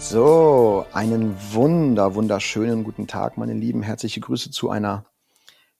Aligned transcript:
So, 0.00 0.86
einen 0.92 1.34
wunder, 1.52 2.14
wunderschönen 2.14 2.84
guten 2.84 3.08
Tag, 3.08 3.36
meine 3.36 3.52
Lieben. 3.52 3.82
Herzliche 3.82 4.20
Grüße 4.20 4.50
zu 4.52 4.70
einer 4.70 5.06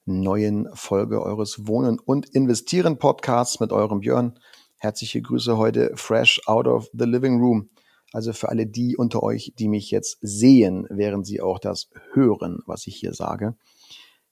neuen 0.06 0.68
Folge 0.74 1.22
eures 1.22 1.68
Wohnen 1.68 2.00
und 2.00 2.28
Investieren 2.30 2.98
Podcasts 2.98 3.60
mit 3.60 3.72
eurem 3.72 4.00
Björn. 4.00 4.38
Herzliche 4.76 5.22
Grüße 5.22 5.56
heute 5.56 5.92
fresh 5.94 6.40
out 6.46 6.66
of 6.66 6.90
the 6.92 7.04
living 7.04 7.40
room. 7.40 7.70
Also 8.12 8.32
für 8.32 8.48
alle 8.48 8.66
die 8.66 8.96
unter 8.96 9.22
euch, 9.22 9.52
die 9.56 9.68
mich 9.68 9.90
jetzt 9.92 10.18
sehen, 10.20 10.86
während 10.90 11.24
sie 11.24 11.40
auch 11.40 11.60
das 11.60 11.88
hören, 12.12 12.58
was 12.66 12.88
ich 12.88 12.96
hier 12.96 13.14
sage. 13.14 13.56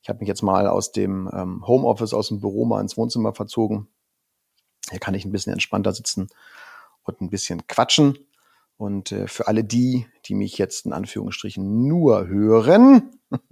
Ich 0.03 0.09
habe 0.09 0.19
mich 0.19 0.29
jetzt 0.29 0.43
mal 0.43 0.67
aus 0.67 0.91
dem 0.91 1.31
ähm, 1.33 1.67
Homeoffice, 1.67 2.13
aus 2.13 2.29
dem 2.29 2.41
Büro 2.41 2.65
mal 2.65 2.81
ins 2.81 2.97
Wohnzimmer 2.97 3.35
verzogen. 3.35 3.87
Hier 4.91 4.99
kann 4.99 5.15
ich 5.15 5.25
ein 5.25 5.33
bisschen 5.33 5.53
entspannter 5.53 5.93
sitzen 5.93 6.29
und 7.05 7.21
ein 7.21 7.31
bisschen 7.31 7.67
quatschen. 7.69 8.26
Und 8.77 9.13
äh, 9.13 9.27
für 9.27 9.49
alle 9.49 9.65
die, 9.65 10.07
die 10.27 10.35
mich 10.35 10.59
jetzt 10.59 10.87
in 10.87 10.93
Anführungsstrichen 10.93 11.87
nur 11.87 12.27
hören, 12.27 13.11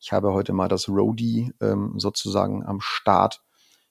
ich 0.00 0.12
habe 0.12 0.32
heute 0.32 0.52
mal 0.52 0.68
das 0.68 0.88
Roadie 0.88 1.52
ähm, 1.60 1.94
sozusagen 1.98 2.64
am 2.64 2.80
Start. 2.80 3.42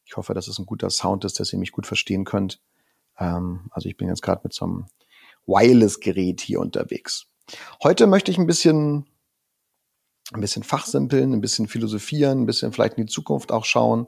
Ich 0.05 0.17
hoffe, 0.17 0.33
dass 0.33 0.47
es 0.47 0.57
ein 0.57 0.65
guter 0.65 0.89
Sound 0.89 1.25
ist, 1.25 1.39
dass 1.39 1.53
ihr 1.53 1.59
mich 1.59 1.71
gut 1.71 1.85
verstehen 1.85 2.25
könnt. 2.25 2.59
Ähm, 3.19 3.69
also 3.71 3.87
ich 3.87 3.97
bin 3.97 4.07
jetzt 4.07 4.23
gerade 4.23 4.41
mit 4.43 4.53
so 4.53 4.65
einem 4.65 4.85
Wireless-Gerät 5.45 6.41
hier 6.41 6.59
unterwegs. 6.59 7.27
Heute 7.83 8.07
möchte 8.07 8.31
ich 8.31 8.37
ein 8.37 8.47
bisschen, 8.47 9.05
ein 10.33 10.41
bisschen 10.41 10.63
fachsimpeln, 10.63 11.33
ein 11.33 11.41
bisschen 11.41 11.67
philosophieren, 11.67 12.41
ein 12.41 12.45
bisschen 12.45 12.73
vielleicht 12.73 12.97
in 12.97 13.05
die 13.05 13.11
Zukunft 13.11 13.51
auch 13.51 13.63
schauen 13.63 14.07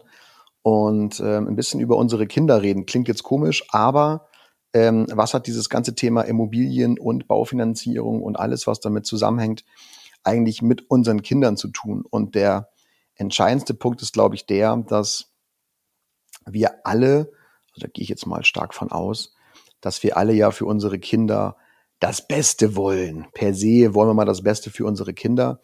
und 0.64 1.20
ähm, 1.20 1.48
ein 1.48 1.56
bisschen 1.56 1.80
über 1.80 1.96
unsere 1.96 2.28
Kinder 2.28 2.62
reden. 2.62 2.86
Klingt 2.86 3.08
jetzt 3.08 3.24
komisch, 3.24 3.64
aber 3.70 4.28
ähm, 4.74 5.08
was 5.12 5.34
hat 5.34 5.48
dieses 5.48 5.70
ganze 5.70 5.96
Thema 5.96 6.22
Immobilien 6.22 7.00
und 7.00 7.28
Baufinanzierung 7.28 8.22
und 8.22 8.38
alles, 8.38 8.68
was 8.68 8.80
damit 8.80 9.06
zusammenhängt, 9.06 9.66
eigentlich 10.24 10.62
mit 10.62 10.90
unseren 10.90 11.22
Kindern 11.22 11.58
zu 11.58 11.70
tun? 11.70 12.04
Und 12.10 12.36
der 12.36 12.70
entscheidendste 13.16 13.74
Punkt 13.74 14.02
ist, 14.02 14.14
glaube 14.14 14.36
ich, 14.36 14.46
der, 14.46 14.78
dass 14.78 15.32
wir 16.46 16.86
alle, 16.86 17.32
also 17.74 17.82
da 17.82 17.88
gehe 17.88 18.04
ich 18.04 18.10
jetzt 18.10 18.26
mal 18.26 18.44
stark 18.44 18.74
von 18.74 18.92
aus, 18.92 19.34
dass 19.82 20.04
wir 20.04 20.18
alle 20.18 20.34
ja 20.34 20.52
für 20.52 20.66
unsere 20.66 21.00
Kinder 21.00 21.58
das 22.00 22.26
Beste 22.26 22.76
wollen. 22.76 23.28
Per 23.34 23.54
se 23.54 23.94
wollen 23.94 24.10
wir 24.10 24.14
mal 24.14 24.26
das 24.26 24.44
Beste 24.44 24.70
für 24.70 24.86
unsere 24.86 25.14
Kinder. 25.14 25.62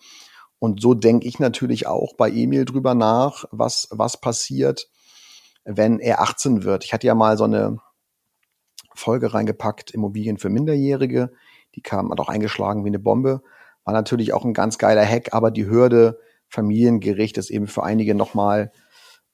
Und 0.59 0.81
so 0.81 0.93
denke 0.93 1.27
ich 1.27 1.39
natürlich 1.39 1.87
auch 1.87 2.15
bei 2.15 2.29
Emil 2.29 2.65
drüber 2.65 2.95
nach, 2.95 3.45
was, 3.51 3.87
was 3.91 4.19
passiert, 4.19 4.89
wenn 5.63 5.99
er 5.99 6.21
18 6.21 6.63
wird. 6.63 6.83
Ich 6.83 6.93
hatte 6.93 7.07
ja 7.07 7.15
mal 7.15 7.37
so 7.37 7.43
eine, 7.43 7.79
Folge 8.95 9.33
reingepackt, 9.33 9.91
Immobilien 9.91 10.37
für 10.37 10.49
Minderjährige. 10.49 11.31
Die 11.75 11.81
kam, 11.81 12.11
hat 12.11 12.19
auch 12.19 12.29
eingeschlagen 12.29 12.83
wie 12.83 12.89
eine 12.89 12.99
Bombe. 12.99 13.41
War 13.83 13.93
natürlich 13.93 14.33
auch 14.33 14.45
ein 14.45 14.53
ganz 14.53 14.77
geiler 14.77 15.05
Hack, 15.05 15.33
aber 15.33 15.51
die 15.51 15.67
Hürde 15.67 16.19
Familiengericht 16.47 17.37
ist 17.37 17.49
eben 17.49 17.67
für 17.67 17.83
einige 17.83 18.15
nochmal 18.15 18.71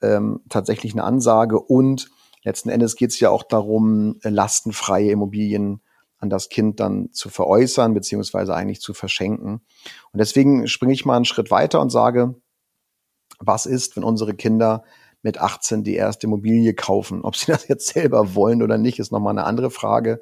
ähm, 0.02 0.42
tatsächlich 0.50 0.94
eine 0.94 1.04
Ansage. 1.04 1.60
Und 1.60 2.10
letzten 2.44 2.70
Endes 2.70 2.96
geht 2.96 3.12
es 3.12 3.20
ja 3.20 3.30
auch 3.30 3.44
darum, 3.44 4.20
lastenfreie 4.24 5.12
Immobilien 5.12 5.82
an 6.18 6.30
das 6.30 6.50
Kind 6.50 6.80
dann 6.80 7.12
zu 7.12 7.30
veräußern, 7.30 7.94
beziehungsweise 7.94 8.54
eigentlich 8.56 8.82
zu 8.82 8.94
verschenken. 8.94 9.62
Und 10.12 10.18
deswegen 10.20 10.68
springe 10.68 10.94
ich 10.94 11.06
mal 11.06 11.16
einen 11.16 11.26
Schritt 11.26 11.52
weiter 11.52 11.82
und 11.82 11.90
sage, 11.90 12.36
was 13.40 13.66
ist, 13.66 13.96
wenn 13.96 14.04
unsere 14.04 14.36
Kinder 14.36 14.84
mit 15.22 15.40
18 15.40 15.84
die 15.84 15.96
erste 15.96 16.28
Immobilie 16.28 16.74
kaufen. 16.74 17.22
Ob 17.24 17.36
sie 17.36 17.46
das 17.52 17.68
jetzt 17.68 17.88
selber 17.88 18.36
wollen 18.36 18.62
oder 18.62 18.78
nicht, 18.78 19.00
ist 19.00 19.12
nochmal 19.12 19.32
eine 19.32 19.46
andere 19.46 19.72
Frage. 19.72 20.22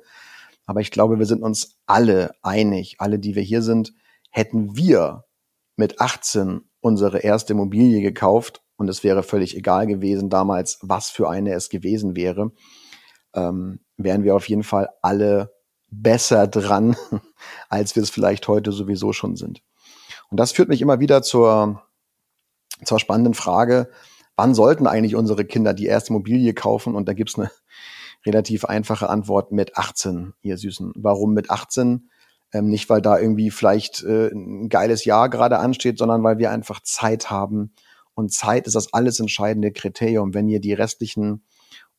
Aber 0.65 0.81
ich 0.81 0.91
glaube, 0.91 1.17
wir 1.17 1.25
sind 1.25 1.41
uns 1.41 1.77
alle 1.87 2.31
einig, 2.43 2.97
alle, 2.99 3.17
die 3.17 3.35
wir 3.35 3.43
hier 3.43 3.61
sind, 3.61 3.93
hätten 4.29 4.75
wir 4.75 5.25
mit 5.75 5.99
18 5.99 6.61
unsere 6.81 7.19
erste 7.19 7.53
Immobilie 7.53 8.01
gekauft 8.01 8.61
und 8.77 8.87
es 8.89 9.03
wäre 9.03 9.23
völlig 9.23 9.57
egal 9.57 9.87
gewesen 9.87 10.29
damals, 10.29 10.79
was 10.81 11.09
für 11.09 11.29
eine 11.29 11.53
es 11.53 11.69
gewesen 11.69 12.15
wäre, 12.15 12.51
ähm, 13.33 13.79
wären 13.97 14.23
wir 14.23 14.35
auf 14.35 14.47
jeden 14.47 14.63
Fall 14.63 14.89
alle 15.01 15.53
besser 15.89 16.47
dran, 16.47 16.95
als 17.69 17.95
wir 17.95 18.03
es 18.03 18.09
vielleicht 18.09 18.47
heute 18.47 18.71
sowieso 18.71 19.11
schon 19.11 19.35
sind. 19.35 19.61
Und 20.29 20.39
das 20.39 20.51
führt 20.51 20.69
mich 20.69 20.81
immer 20.81 20.99
wieder 20.99 21.21
zur, 21.21 21.81
zur 22.85 22.99
spannenden 22.99 23.33
Frage, 23.33 23.89
wann 24.39 24.55
sollten 24.55 24.87
eigentlich 24.87 25.17
unsere 25.17 25.43
Kinder 25.43 25.73
die 25.73 25.87
erste 25.87 26.11
Immobilie 26.11 26.53
kaufen? 26.53 26.95
Und 26.95 27.09
da 27.09 27.13
gibt's 27.13 27.37
eine 27.37 27.51
relativ 28.25 28.63
einfache 28.63 29.09
Antwort 29.09 29.51
mit 29.51 29.75
18, 29.75 30.33
ihr 30.41 30.57
Süßen. 30.57 30.93
Warum 30.95 31.33
mit 31.33 31.51
18? 31.51 32.09
Ähm, 32.53 32.69
nicht, 32.69 32.89
weil 32.89 33.01
da 33.01 33.19
irgendwie 33.19 33.51
vielleicht 33.51 34.01
äh, 34.03 34.29
ein 34.29 34.69
geiles 34.69 35.03
Jahr 35.03 35.29
gerade 35.29 35.59
ansteht, 35.59 35.97
sondern 35.97 36.23
weil 36.23 36.37
wir 36.37 36.51
einfach 36.51 36.79
Zeit 36.83 37.29
haben. 37.29 37.73
Und 38.13 38.31
Zeit 38.31 38.65
ist 38.65 38.77
das 38.77 38.93
alles 38.93 39.19
entscheidende 39.19 39.73
Kriterium. 39.73 40.33
Wenn 40.33 40.47
ihr 40.47 40.61
die 40.61 40.73
restlichen 40.73 41.43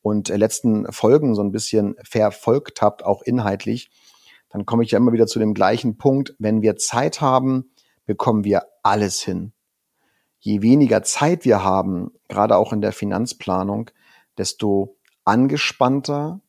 und 0.00 0.30
letzten 0.30 0.90
Folgen 0.90 1.34
so 1.34 1.42
ein 1.42 1.52
bisschen 1.52 1.94
verfolgt 2.02 2.80
habt, 2.80 3.04
auch 3.04 3.20
inhaltlich, 3.20 3.90
dann 4.48 4.64
komme 4.64 4.82
ich 4.82 4.92
ja 4.92 4.96
immer 4.96 5.12
wieder 5.12 5.26
zu 5.26 5.40
dem 5.40 5.52
gleichen 5.52 5.98
Punkt. 5.98 6.34
Wenn 6.38 6.62
wir 6.62 6.76
Zeit 6.76 7.20
haben, 7.20 7.70
bekommen 8.06 8.44
wir 8.44 8.62
alles 8.82 9.20
hin 9.20 9.52
je 10.40 10.62
weniger 10.62 11.02
Zeit 11.02 11.44
wir 11.44 11.62
haben, 11.62 12.10
gerade 12.28 12.56
auch 12.56 12.72
in 12.72 12.80
der 12.80 12.92
Finanzplanung, 12.92 13.90
desto 14.36 14.96
angespannter, 15.24 16.40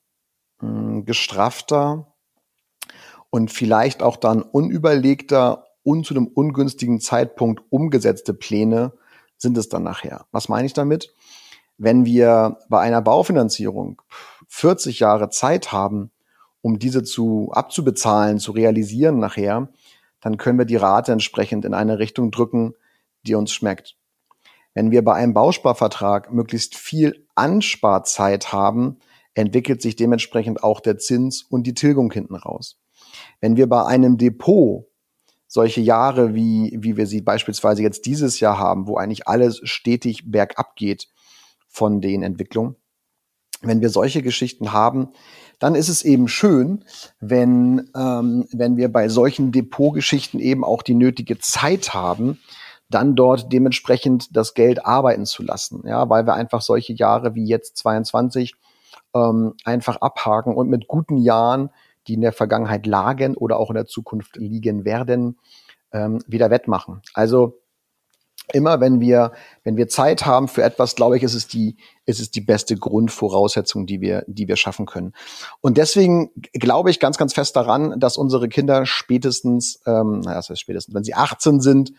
hm, 0.60 1.06
gestraffter 1.06 2.08
und 3.30 3.52
vielleicht 3.52 4.02
auch 4.02 4.18
dann 4.18 4.42
unüberlegter 4.42 5.66
und 5.84 6.06
zu 6.06 6.14
einem 6.14 6.28
ungünstigen 6.28 7.00
Zeitpunkt 7.00 7.64
umgesetzte 7.70 8.34
Pläne 8.34 8.94
sind 9.38 9.58
es 9.58 9.70
dann 9.70 9.84
nachher. 9.84 10.26
Was 10.32 10.50
meine 10.50 10.68
ich 10.68 10.74
damit? 10.74 11.14
Wenn 11.78 12.06
wir 12.06 12.60
bei 12.70 12.80
einer 12.80 13.02
Baufinanzierung 13.02 14.02
40 14.48 15.00
Jahre 15.00 15.30
Zeit 15.30 15.72
haben, 15.72 16.12
um 16.62 16.78
diese 16.78 17.04
zu 17.04 17.50
abzubezahlen, 17.52 18.38
zu 18.38 18.52
realisieren 18.52 19.18
nachher, 19.18 19.70
dann 20.20 20.38
können 20.38 20.60
wir 20.60 20.66
die 20.66 20.76
Rate 20.76 21.12
entsprechend 21.12 21.66
in 21.66 21.74
eine 21.74 21.98
Richtung 21.98 22.30
drücken, 22.30 22.76
die 23.24 23.36
uns 23.36 23.52
schmeckt. 23.52 23.98
Wenn 24.74 24.92
wir 24.92 25.04
bei 25.04 25.14
einem 25.14 25.34
Bausparvertrag 25.34 26.32
möglichst 26.32 26.76
viel 26.76 27.28
Ansparzeit 27.36 28.54
haben, 28.54 29.00
entwickelt 29.34 29.82
sich 29.82 29.96
dementsprechend 29.96 30.64
auch 30.64 30.80
der 30.80 30.98
Zins 30.98 31.44
und 31.44 31.68
die 31.68 31.74
Tilgung 31.74 32.12
hinten 32.12 32.36
raus. 32.36 32.80
Wenn 33.40 33.58
wir 33.58 33.68
bei 33.68 33.86
einem 33.86 34.18
Depot 34.18 34.86
solche 35.48 35.82
Jahre, 35.82 36.34
wie, 36.34 36.78
wie 36.80 36.96
wir 36.96 37.08
sie 37.08 37.22
beispielsweise 37.22 37.82
jetzt 37.82 38.06
dieses 38.06 38.40
Jahr 38.40 38.58
haben, 38.58 38.88
wo 38.88 38.96
eigentlich 38.96 39.28
alles 39.28 39.60
stetig 39.64 40.32
bergab 40.32 40.76
geht 40.76 41.10
von 41.68 42.00
den 42.00 42.24
Entwicklungen, 42.24 42.76
wenn 43.62 43.82
wir 43.82 43.90
solche 43.90 44.22
Geschichten 44.22 44.72
haben, 44.72 45.10
dann 45.60 45.76
ist 45.76 45.90
es 45.90 46.04
eben 46.04 46.28
schön, 46.28 46.86
wenn, 47.20 47.92
ähm, 47.96 48.48
wenn 48.52 48.78
wir 48.78 48.92
bei 48.92 49.10
solchen 49.10 49.52
Depotgeschichten 49.52 50.40
eben 50.40 50.64
auch 50.64 50.82
die 50.82 50.96
nötige 50.96 51.38
Zeit 51.38 51.94
haben, 51.94 52.40
dann 52.94 53.16
dort 53.16 53.52
dementsprechend 53.52 54.36
das 54.36 54.54
Geld 54.54 54.86
arbeiten 54.86 55.26
zu 55.26 55.44
lassen, 55.44 55.84
ja, 55.86 56.10
weil 56.10 56.26
wir 56.26 56.34
einfach 56.34 56.62
solche 56.62 56.94
Jahre 56.94 57.36
wie 57.36 57.46
jetzt 57.46 57.78
22 57.78 58.56
ähm, 59.14 59.56
einfach 59.66 59.98
abhaken 59.98 60.56
und 60.56 60.70
mit 60.70 60.88
guten 60.88 61.18
Jahren, 61.18 61.70
die 62.08 62.14
in 62.14 62.22
der 62.22 62.34
Vergangenheit 62.34 62.86
lagen 62.86 63.36
oder 63.36 63.58
auch 63.60 63.70
in 63.70 63.76
der 63.76 63.86
Zukunft 63.86 64.36
liegen 64.38 64.86
werden, 64.86 65.38
ähm, 65.92 66.20
wieder 66.28 66.50
wettmachen. 66.50 67.02
Also 67.14 67.62
immer 68.54 68.80
wenn 68.82 69.00
wir, 69.00 69.32
wenn 69.64 69.78
wir 69.78 69.88
Zeit 69.88 70.26
haben 70.26 70.48
für 70.48 70.64
etwas, 70.64 70.96
glaube 70.96 71.18
ich, 71.18 71.24
ist 71.24 71.36
es 71.36 71.48
die, 71.48 71.78
ist 72.06 72.20
es 72.20 72.32
die 72.32 72.42
beste 72.42 72.76
Grundvoraussetzung, 72.76 73.86
die 73.86 74.02
wir, 74.02 74.24
die 74.28 74.48
wir 74.48 74.56
schaffen 74.56 74.86
können. 74.86 75.14
Und 75.62 75.78
deswegen 75.78 76.32
glaube 76.54 76.90
ich 76.90 77.00
ganz, 77.00 77.18
ganz 77.18 77.34
fest 77.34 77.56
daran, 77.56 78.00
dass 78.00 78.18
unsere 78.18 78.50
Kinder 78.50 78.86
spätestens, 78.86 79.82
ähm, 79.86 80.22
naja, 80.22 80.38
das 80.38 80.50
heißt 80.50 80.62
spätestens, 80.62 80.96
wenn 80.96 81.04
sie 81.04 81.14
18 81.14 81.62
sind, 81.62 81.94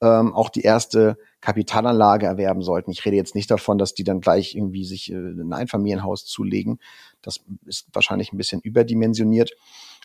ähm, 0.00 0.34
auch 0.34 0.50
die 0.50 0.62
erste 0.62 1.16
Kapitalanlage 1.40 2.26
erwerben 2.26 2.62
sollten. 2.62 2.90
Ich 2.90 3.04
rede 3.04 3.16
jetzt 3.16 3.34
nicht 3.34 3.50
davon, 3.50 3.78
dass 3.78 3.94
die 3.94 4.04
dann 4.04 4.20
gleich 4.20 4.54
irgendwie 4.54 4.84
sich 4.84 5.10
äh, 5.10 5.16
ein 5.16 5.52
Einfamilienhaus 5.52 6.26
zulegen. 6.26 6.78
Das 7.22 7.40
ist 7.64 7.88
wahrscheinlich 7.92 8.32
ein 8.32 8.36
bisschen 8.36 8.60
überdimensioniert. 8.60 9.52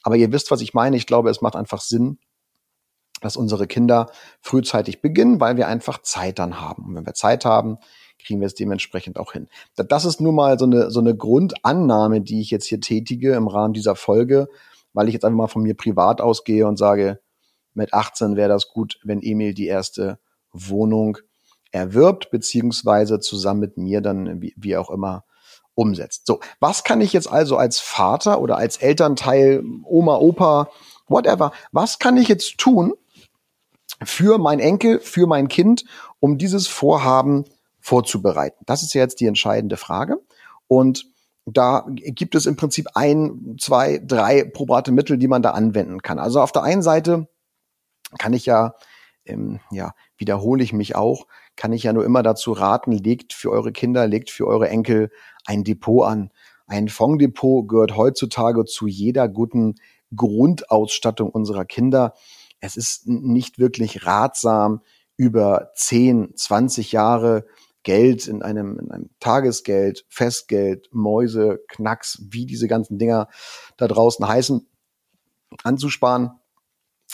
Aber 0.04 0.16
ihr 0.16 0.32
wisst, 0.32 0.52
was 0.52 0.62
ich 0.62 0.74
meine. 0.74 0.96
Ich 0.96 1.08
glaube, 1.08 1.30
es 1.30 1.42
macht 1.42 1.56
einfach 1.56 1.82
Sinn, 1.82 2.20
dass 3.22 3.38
unsere 3.38 3.68
Kinder 3.68 4.10
frühzeitig 4.42 5.02
beginnen, 5.02 5.40
weil 5.40 5.58
wir 5.58 5.68
einfach 5.68 6.02
Zeit 6.02 6.40
dann 6.40 6.60
haben. 6.60 6.86
Und 6.86 6.96
wenn 6.96 7.06
wir 7.06 7.14
Zeit 7.14 7.46
haben, 7.46 7.78
kriegen 8.18 8.40
wir 8.40 8.48
es 8.48 8.56
dementsprechend 8.56 9.18
auch 9.18 9.34
hin. 9.34 9.48
Das 9.76 10.06
ist 10.06 10.22
nun 10.22 10.36
mal 10.36 10.58
so 10.58 10.66
eine, 10.66 10.90
so 10.90 11.00
eine 11.00 11.16
Grundannahme, 11.16 12.22
die 12.22 12.42
ich 12.42 12.52
jetzt 12.52 12.66
hier 12.66 12.80
tätige 12.80 13.34
im 13.34 13.48
Rahmen 13.48 13.74
dieser 13.74 13.96
Folge, 13.96 14.48
weil 14.94 15.08
ich 15.08 15.14
jetzt 15.14 15.26
einfach 15.26 15.38
mal 15.38 15.48
von 15.48 15.64
mir 15.64 15.76
privat 15.76 16.22
ausgehe 16.22 16.68
und 16.68 16.78
sage, 16.78 17.20
mit 17.74 17.94
18 17.94 18.36
wäre 18.36 18.50
das 18.50 18.70
gut, 18.70 19.00
wenn 19.04 19.22
Emil 19.22 19.54
die 19.54 19.68
erste 19.68 20.20
Wohnung 20.52 21.18
erwirbt, 21.72 22.32
beziehungsweise 22.32 23.20
zusammen 23.20 23.62
mit 23.62 23.78
mir 23.78 24.02
dann, 24.02 24.42
wie, 24.42 24.54
wie 24.58 24.78
auch 24.78 24.90
immer, 24.90 25.24
umsetzt. 25.74 26.28
So, 26.28 26.40
was 26.60 26.84
kann 26.84 27.02
ich 27.02 27.14
jetzt 27.14 27.32
also 27.32 27.58
als 27.58 27.80
Vater 27.80 28.42
oder 28.42 28.58
als 28.58 28.78
Elternteil, 28.78 29.64
Oma, 29.84 30.18
Opa, 30.18 30.70
whatever, 31.08 31.52
was 31.72 32.00
kann 32.00 32.18
ich 32.18 32.28
jetzt 32.28 32.58
tun 32.58 32.94
für 34.04 34.38
mein 34.38 34.60
Enkel, 34.60 35.00
für 35.00 35.28
mein 35.28 35.48
Kind, 35.48 35.86
um 36.20 36.38
dieses 36.38 36.68
Vorhaben 36.68 37.46
vorzubereiten? 37.80 38.64
Das 38.66 38.84
ist 38.84 38.94
jetzt 38.94 39.20
die 39.20 39.28
entscheidende 39.28 39.78
Frage. 39.78 40.18
Und 40.68 41.06
da 41.46 41.86
gibt 41.88 42.36
es 42.36 42.46
im 42.46 42.56
Prinzip 42.56 42.88
ein, 42.94 43.58
zwei, 43.60 44.00
drei 44.06 44.44
probate 44.44 44.92
Mittel, 44.92 45.18
die 45.18 45.28
man 45.28 45.42
da 45.42 45.52
anwenden 45.52 46.02
kann. 46.02 46.20
Also 46.20 46.40
auf 46.42 46.52
der 46.52 46.64
einen 46.64 46.84
Seite 46.84 47.28
kann 48.18 48.34
ich 48.34 48.46
ja, 48.46 48.76
ähm, 49.26 49.60
ja, 49.72 49.94
wiederhole 50.18 50.64
ich 50.64 50.74
mich 50.74 50.96
auch, 50.96 51.28
kann 51.56 51.74
ich 51.74 51.84
ja 51.84 51.94
nur 51.94 52.06
immer 52.06 52.24
dazu 52.24 52.52
raten, 52.52 52.92
legt 52.92 53.34
für 53.34 53.52
eure 53.52 53.72
Kinder, 53.72 54.08
legt 54.08 54.30
für 54.30 54.48
eure 54.48 54.70
Enkel 54.70 55.12
ein 55.46 55.64
Depot 55.64 56.08
an. 56.08 56.32
Ein 56.68 56.88
Fonddepot 56.88 57.68
gehört 57.68 57.98
heutzutage 57.98 58.66
zu 58.66 58.88
jeder 58.88 59.28
guten 59.28 59.76
Grundausstattung 60.16 61.30
unserer 61.30 61.66
Kinder. 61.66 62.14
Es 62.60 62.78
ist 62.78 63.08
nicht 63.08 63.60
wirklich 63.60 64.06
ratsam, 64.06 64.82
über 65.18 65.72
10, 65.76 66.36
20 66.36 66.94
Jahre 66.94 67.46
Geld 67.84 68.28
in 68.28 68.42
einem, 68.42 68.80
in 68.80 68.92
einem 68.92 69.10
Tagesgeld, 69.20 70.06
Festgeld, 70.10 70.90
Mäuse, 70.92 71.60
Knacks, 71.68 72.24
wie 72.30 72.46
diese 72.46 72.68
ganzen 72.68 72.98
Dinger 72.98 73.28
da 73.78 73.88
draußen 73.88 74.28
heißen, 74.28 74.68
anzusparen, 75.64 76.32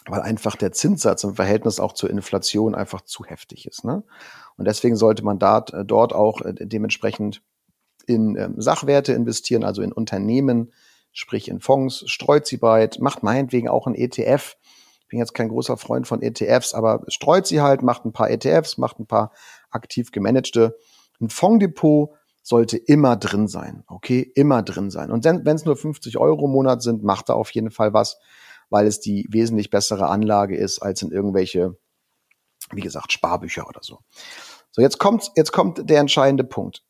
weil 0.10 0.22
einfach 0.22 0.56
der 0.56 0.72
Zinssatz 0.72 1.24
im 1.24 1.36
Verhältnis 1.36 1.80
auch 1.80 1.94
zur 1.94 2.10
Inflation 2.10 2.76
einfach 2.76 3.02
zu 3.02 3.26
heftig 3.26 3.68
ist. 3.68 3.84
Ne? 3.84 4.04
Und 4.58 4.66
deswegen 4.66 4.96
sollte 4.96 5.24
man 5.24 5.40
dort, 5.40 5.74
äh, 5.74 5.86
dort 5.86 6.14
auch 6.14 6.42
äh, 6.42 6.54
dementsprechend 6.54 7.42
in 8.06 8.36
ähm, 8.38 8.56
Sachwerte 8.58 9.14
investieren, 9.14 9.64
also 9.64 9.82
in 9.82 9.92
Unternehmen, 9.92 10.72
sprich 11.12 11.50
in 11.50 11.60
Fonds, 11.60 12.04
streut 12.08 12.46
sie 12.46 12.58
breit, 12.58 13.00
macht 13.00 13.24
meinetwegen 13.24 13.68
auch 13.68 13.88
ein 13.88 13.96
ETF. 13.96 14.58
Ich 15.02 15.08
bin 15.10 15.20
jetzt 15.20 15.34
kein 15.34 15.50
großer 15.50 15.78
Freund 15.78 16.08
von 16.08 16.22
ETFs, 16.22 16.74
aber 16.74 17.04
streut 17.08 17.48
sie 17.48 17.62
halt, 17.62 17.82
macht 17.82 18.06
ein 18.06 18.14
paar 18.14 18.30
ETFs, 18.30 18.78
macht 18.78 19.00
ein 19.00 19.08
paar 19.08 19.32
aktiv 19.70 20.12
gemanagte. 20.12 20.78
Ein 21.20 21.30
Fonddepot 21.30 22.12
sollte 22.44 22.78
immer 22.78 23.18
drin 23.18 23.48
sein, 23.48 23.84
okay? 23.88 24.22
Immer 24.36 24.64
drin 24.64 24.90
sein. 24.90 25.12
Und 25.12 25.26
wenn 25.26 25.46
es 25.48 25.66
nur 25.66 25.76
50 25.76 26.18
Euro 26.18 26.46
im 26.46 26.52
Monat 26.52 26.82
sind, 26.82 27.04
macht 27.04 27.30
da 27.30 27.34
auf 27.34 27.52
jeden 27.52 27.72
Fall 27.72 27.94
was, 27.94 28.20
weil 28.70 28.88
es 28.88 29.00
die 29.00 29.26
wesentlich 29.30 29.70
bessere 29.70 30.08
Anlage 30.08 30.58
ist 30.58 30.80
als 30.80 31.02
in 31.02 31.12
irgendwelche, 31.12 31.78
wie 32.72 32.82
gesagt, 32.82 33.12
Sparbücher 33.12 33.68
oder 33.68 33.82
so. 33.82 34.00
So, 34.72 34.82
jetzt 34.82 35.00
kommt, 35.00 35.32
jetzt 35.36 35.52
kommt 35.52 35.90
der 35.90 36.00
entscheidende 36.00 36.44
Punkt. 36.44 36.84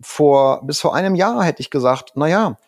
Vor, 0.00 0.64
bis 0.66 0.80
vor 0.80 0.94
einem 0.94 1.14
Jahr 1.14 1.44
hätte 1.44 1.60
ich 1.60 1.70
gesagt, 1.70 2.12
na 2.14 2.28
ja, 2.28 2.58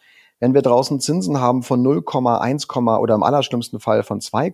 wenn 0.40 0.54
wir 0.54 0.62
draußen 0.62 1.00
Zinsen 1.00 1.40
haben 1.40 1.62
von 1.62 1.82
0,1, 1.82 2.98
oder 2.98 3.14
im 3.14 3.22
allerschlimmsten 3.22 3.80
Fall 3.80 4.02
von 4.02 4.20
2, 4.20 4.52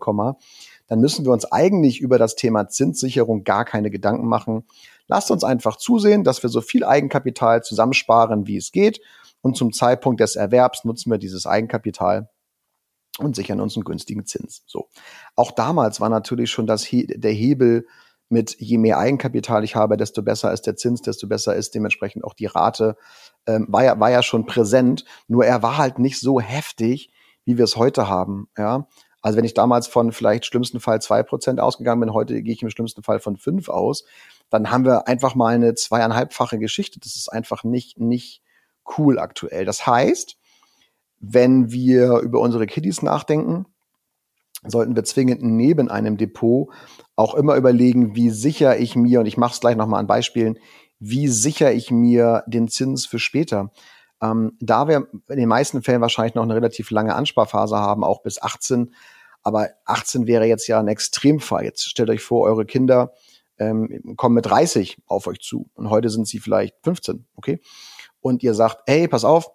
dann 0.86 1.00
müssen 1.00 1.24
wir 1.24 1.32
uns 1.32 1.50
eigentlich 1.50 2.00
über 2.00 2.18
das 2.18 2.34
Thema 2.34 2.68
Zinssicherung 2.68 3.44
gar 3.44 3.64
keine 3.64 3.90
Gedanken 3.90 4.26
machen. 4.26 4.64
Lasst 5.06 5.30
uns 5.30 5.42
einfach 5.42 5.76
zusehen, 5.76 6.22
dass 6.22 6.42
wir 6.42 6.50
so 6.50 6.60
viel 6.60 6.84
Eigenkapital 6.84 7.62
zusammensparen, 7.62 8.46
wie 8.46 8.56
es 8.56 8.72
geht. 8.72 9.00
Und 9.40 9.56
zum 9.56 9.72
Zeitpunkt 9.72 10.20
des 10.20 10.36
Erwerbs 10.36 10.84
nutzen 10.84 11.10
wir 11.10 11.18
dieses 11.18 11.46
Eigenkapital 11.46 12.28
und 13.18 13.36
sichern 13.36 13.60
uns 13.60 13.76
einen 13.76 13.84
günstigen 13.84 14.24
Zins. 14.26 14.62
So. 14.66 14.88
Auch 15.36 15.50
damals 15.50 16.00
war 16.00 16.08
natürlich 16.08 16.50
schon 16.50 16.66
das 16.66 16.88
der 16.90 17.32
Hebel 17.32 17.86
mit 18.28 18.56
je 18.60 18.78
mehr 18.78 18.98
Eigenkapital 18.98 19.64
ich 19.64 19.74
habe, 19.74 19.96
desto 19.96 20.22
besser 20.22 20.52
ist 20.52 20.62
der 20.62 20.76
Zins, 20.76 21.02
desto 21.02 21.26
besser 21.26 21.54
ist 21.56 21.74
dementsprechend 21.74 22.24
auch 22.24 22.34
die 22.34 22.46
Rate, 22.46 22.96
ähm, 23.46 23.66
war, 23.68 23.84
ja, 23.84 23.98
war 23.98 24.10
ja 24.10 24.22
schon 24.22 24.46
präsent, 24.46 25.04
nur 25.26 25.44
er 25.44 25.62
war 25.62 25.78
halt 25.78 25.98
nicht 25.98 26.20
so 26.20 26.40
heftig, 26.40 27.10
wie 27.44 27.58
wir 27.58 27.64
es 27.64 27.76
heute 27.76 28.08
haben. 28.08 28.48
Ja? 28.56 28.86
Also 29.20 29.36
wenn 29.36 29.44
ich 29.44 29.54
damals 29.54 29.88
von 29.88 30.12
vielleicht 30.12 30.46
schlimmsten 30.46 30.78
Fall 30.78 31.02
zwei 31.02 31.22
Prozent 31.24 31.60
ausgegangen 31.60 32.00
bin, 32.00 32.14
heute 32.14 32.40
gehe 32.42 32.54
ich 32.54 32.62
im 32.62 32.70
schlimmsten 32.70 33.02
Fall 33.02 33.18
von 33.18 33.36
fünf 33.36 33.68
aus, 33.68 34.04
dann 34.48 34.70
haben 34.70 34.84
wir 34.84 35.08
einfach 35.08 35.34
mal 35.34 35.54
eine 35.54 35.74
zweieinhalbfache 35.74 36.58
Geschichte. 36.58 37.00
Das 37.00 37.16
ist 37.16 37.28
einfach 37.28 37.64
nicht, 37.64 37.98
nicht 37.98 38.42
cool 38.96 39.18
aktuell. 39.18 39.64
Das 39.64 39.86
heißt, 39.86 40.38
wenn 41.20 41.70
wir 41.70 42.18
über 42.18 42.40
unsere 42.40 42.66
Kiddies 42.66 43.02
nachdenken, 43.02 43.66
sollten 44.66 44.96
wir 44.96 45.04
zwingend 45.04 45.42
neben 45.42 45.90
einem 45.90 46.16
Depot 46.16 46.68
auch 47.16 47.34
immer 47.34 47.56
überlegen, 47.56 48.14
wie 48.14 48.30
sicher 48.30 48.78
ich 48.78 48.96
mir, 48.96 49.20
und 49.20 49.26
ich 49.26 49.36
mache 49.36 49.54
es 49.54 49.60
gleich 49.60 49.76
nochmal 49.76 50.00
an 50.00 50.06
Beispielen, 50.06 50.58
wie 50.98 51.28
sicher 51.28 51.72
ich 51.72 51.90
mir 51.90 52.44
den 52.46 52.68
Zins 52.68 53.06
für 53.06 53.18
später. 53.18 53.70
Ähm, 54.22 54.52
da 54.60 54.86
wir 54.86 55.06
in 55.28 55.36
den 55.36 55.48
meisten 55.48 55.82
Fällen 55.82 56.02
wahrscheinlich 56.02 56.34
noch 56.34 56.42
eine 56.42 56.54
relativ 56.54 56.90
lange 56.90 57.14
Ansparphase 57.14 57.76
haben, 57.76 58.04
auch 58.04 58.22
bis 58.22 58.40
18, 58.40 58.94
aber 59.42 59.70
18 59.86 60.26
wäre 60.26 60.44
jetzt 60.44 60.66
ja 60.66 60.78
ein 60.78 60.88
Extremfall. 60.88 61.64
Jetzt 61.64 61.88
stellt 61.88 62.10
euch 62.10 62.20
vor, 62.20 62.42
eure 62.42 62.66
Kinder 62.66 63.14
ähm, 63.58 64.14
kommen 64.16 64.34
mit 64.34 64.46
30 64.46 64.98
auf 65.06 65.26
euch 65.26 65.40
zu 65.40 65.70
und 65.74 65.88
heute 65.88 66.10
sind 66.10 66.28
sie 66.28 66.38
vielleicht 66.38 66.74
15, 66.82 67.26
okay? 67.34 67.60
Und 68.20 68.42
ihr 68.42 68.52
sagt, 68.52 68.82
hey, 68.86 69.08
pass 69.08 69.24
auf, 69.24 69.50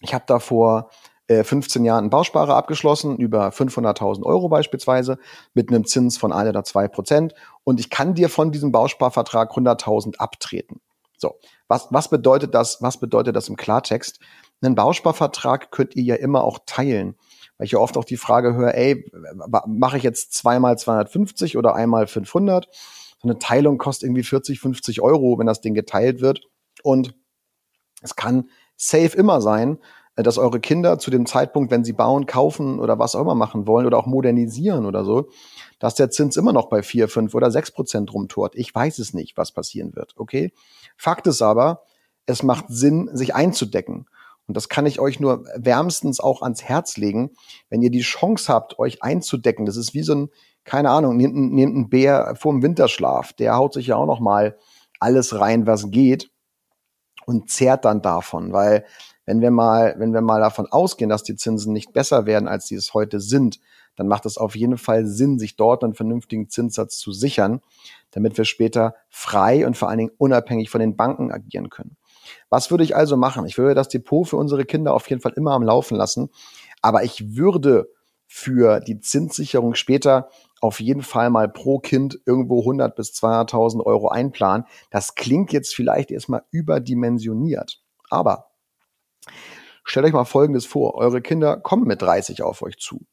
ich 0.00 0.14
habe 0.14 0.24
da 0.26 0.38
vor 0.38 0.90
15 1.28 1.82
äh, 1.84 1.86
Jahren 1.86 2.00
einen 2.00 2.10
Bausparer 2.10 2.56
abgeschlossen, 2.56 3.16
über 3.16 3.50
500.000 3.50 4.24
Euro 4.24 4.48
beispielsweise, 4.48 5.18
mit 5.54 5.70
einem 5.70 5.84
Zins 5.84 6.18
von 6.18 6.32
1 6.32 6.48
oder 6.48 6.64
2 6.64 6.88
Prozent. 6.88 7.34
Und 7.62 7.78
ich 7.78 7.88
kann 7.88 8.14
dir 8.14 8.28
von 8.28 8.50
diesem 8.50 8.72
Bausparvertrag 8.72 9.52
100.000 9.52 10.16
abtreten. 10.16 10.80
So, 11.16 11.38
was, 11.68 11.86
was 11.90 12.08
bedeutet 12.08 12.54
das? 12.54 12.82
Was 12.82 12.98
bedeutet 12.98 13.36
das 13.36 13.48
im 13.48 13.56
Klartext? 13.56 14.18
Einen 14.62 14.74
Bausparvertrag 14.74 15.70
könnt 15.70 15.94
ihr 15.94 16.02
ja 16.02 16.14
immer 16.16 16.42
auch 16.42 16.60
teilen. 16.66 17.16
Weil 17.58 17.66
ich 17.66 17.72
ja 17.72 17.78
oft 17.78 17.96
auch 17.96 18.04
die 18.04 18.16
Frage 18.16 18.54
höre, 18.54 18.74
ey, 18.74 19.10
mache 19.66 19.98
ich 19.98 20.02
jetzt 20.02 20.32
zweimal 20.32 20.78
250 20.78 21.58
oder 21.58 21.74
einmal 21.74 22.06
500? 22.06 22.68
So 23.22 23.28
eine 23.28 23.38
Teilung 23.38 23.76
kostet 23.76 24.04
irgendwie 24.08 24.22
40, 24.22 24.58
50 24.58 25.02
Euro, 25.02 25.38
wenn 25.38 25.46
das 25.46 25.60
Ding 25.60 25.74
geteilt 25.74 26.22
wird. 26.22 26.48
Und 26.82 27.14
es 28.00 28.16
kann 28.16 28.48
safe 28.80 29.16
immer 29.16 29.40
sein, 29.40 29.78
äh, 30.16 30.22
dass 30.22 30.38
eure 30.38 30.58
Kinder 30.58 30.98
zu 30.98 31.10
dem 31.10 31.26
Zeitpunkt, 31.26 31.70
wenn 31.70 31.84
sie 31.84 31.92
bauen, 31.92 32.26
kaufen 32.26 32.80
oder 32.80 32.98
was 32.98 33.14
auch 33.14 33.20
immer 33.20 33.34
machen 33.34 33.66
wollen 33.66 33.86
oder 33.86 33.98
auch 33.98 34.06
modernisieren 34.06 34.86
oder 34.86 35.04
so, 35.04 35.28
dass 35.78 35.94
der 35.94 36.10
Zins 36.10 36.36
immer 36.36 36.52
noch 36.52 36.68
bei 36.68 36.82
vier, 36.82 37.08
fünf 37.08 37.34
oder 37.34 37.50
sechs 37.50 37.70
Prozent 37.70 38.12
rumtort. 38.12 38.54
Ich 38.56 38.74
weiß 38.74 38.98
es 38.98 39.14
nicht, 39.14 39.36
was 39.36 39.52
passieren 39.52 39.94
wird, 39.94 40.14
okay? 40.16 40.52
Fakt 40.96 41.26
ist 41.26 41.42
aber, 41.42 41.82
es 42.26 42.42
macht 42.42 42.66
Sinn, 42.68 43.10
sich 43.12 43.34
einzudecken. 43.34 44.06
Und 44.46 44.56
das 44.56 44.68
kann 44.68 44.86
ich 44.86 44.98
euch 44.98 45.20
nur 45.20 45.44
wärmstens 45.54 46.18
auch 46.18 46.42
ans 46.42 46.64
Herz 46.64 46.96
legen, 46.96 47.30
wenn 47.68 47.82
ihr 47.82 47.90
die 47.90 48.00
Chance 48.00 48.52
habt, 48.52 48.78
euch 48.78 49.02
einzudecken. 49.02 49.64
Das 49.64 49.76
ist 49.76 49.94
wie 49.94 50.02
so 50.02 50.14
ein, 50.14 50.28
keine 50.64 50.90
Ahnung, 50.90 51.16
nehmt, 51.16 51.34
nehmt 51.34 51.74
einen 51.74 51.88
Bär 51.88 52.34
vorm 52.36 52.62
Winterschlaf. 52.62 53.32
Der 53.34 53.56
haut 53.56 53.74
sich 53.74 53.88
ja 53.88 53.96
auch 53.96 54.06
noch 54.06 54.20
mal 54.20 54.56
alles 54.98 55.38
rein, 55.38 55.66
was 55.66 55.90
geht 55.90 56.30
und 57.26 57.50
zehrt 57.50 57.84
dann 57.84 58.02
davon, 58.02 58.52
weil 58.52 58.84
wenn 59.26 59.40
wir 59.40 59.50
mal, 59.50 59.94
wenn 59.98 60.12
wir 60.12 60.22
mal 60.22 60.40
davon 60.40 60.66
ausgehen, 60.66 61.10
dass 61.10 61.22
die 61.22 61.36
Zinsen 61.36 61.72
nicht 61.72 61.92
besser 61.92 62.26
werden, 62.26 62.48
als 62.48 62.66
sie 62.66 62.74
es 62.74 62.94
heute 62.94 63.20
sind, 63.20 63.60
dann 63.96 64.08
macht 64.08 64.26
es 64.26 64.38
auf 64.38 64.56
jeden 64.56 64.78
Fall 64.78 65.06
Sinn, 65.06 65.38
sich 65.38 65.56
dort 65.56 65.84
einen 65.84 65.94
vernünftigen 65.94 66.48
Zinssatz 66.48 66.98
zu 66.98 67.12
sichern, 67.12 67.60
damit 68.12 68.38
wir 68.38 68.44
später 68.44 68.94
frei 69.08 69.66
und 69.66 69.76
vor 69.76 69.88
allen 69.88 69.98
Dingen 69.98 70.12
unabhängig 70.16 70.70
von 70.70 70.80
den 70.80 70.96
Banken 70.96 71.30
agieren 71.30 71.70
können. 71.70 71.96
Was 72.48 72.70
würde 72.70 72.84
ich 72.84 72.96
also 72.96 73.16
machen? 73.16 73.46
Ich 73.46 73.58
würde 73.58 73.74
das 73.74 73.88
Depot 73.88 74.26
für 74.26 74.36
unsere 74.36 74.64
Kinder 74.64 74.94
auf 74.94 75.08
jeden 75.08 75.22
Fall 75.22 75.34
immer 75.36 75.52
am 75.52 75.62
Laufen 75.62 75.96
lassen, 75.96 76.30
aber 76.82 77.04
ich 77.04 77.36
würde 77.36 77.88
für 78.26 78.80
die 78.80 79.00
Zinssicherung 79.00 79.74
später 79.74 80.28
auf 80.60 80.80
jeden 80.80 81.02
Fall 81.02 81.30
mal 81.30 81.48
pro 81.48 81.78
Kind 81.78 82.20
irgendwo 82.26 82.60
100 82.60 82.94
bis 82.94 83.12
200.000 83.12 83.84
Euro 83.84 84.08
einplanen. 84.08 84.66
Das 84.90 85.14
klingt 85.14 85.52
jetzt 85.52 85.74
vielleicht 85.74 86.10
erstmal 86.10 86.44
überdimensioniert, 86.50 87.82
aber 88.10 88.50
Stellt 89.84 90.06
euch 90.06 90.12
mal 90.12 90.24
Folgendes 90.24 90.66
vor. 90.66 90.94
Eure 90.94 91.20
Kinder 91.20 91.56
kommen 91.56 91.84
mit 91.84 92.00
30 92.00 92.42
auf 92.42 92.62
euch 92.62 92.78
zu. 92.78 93.06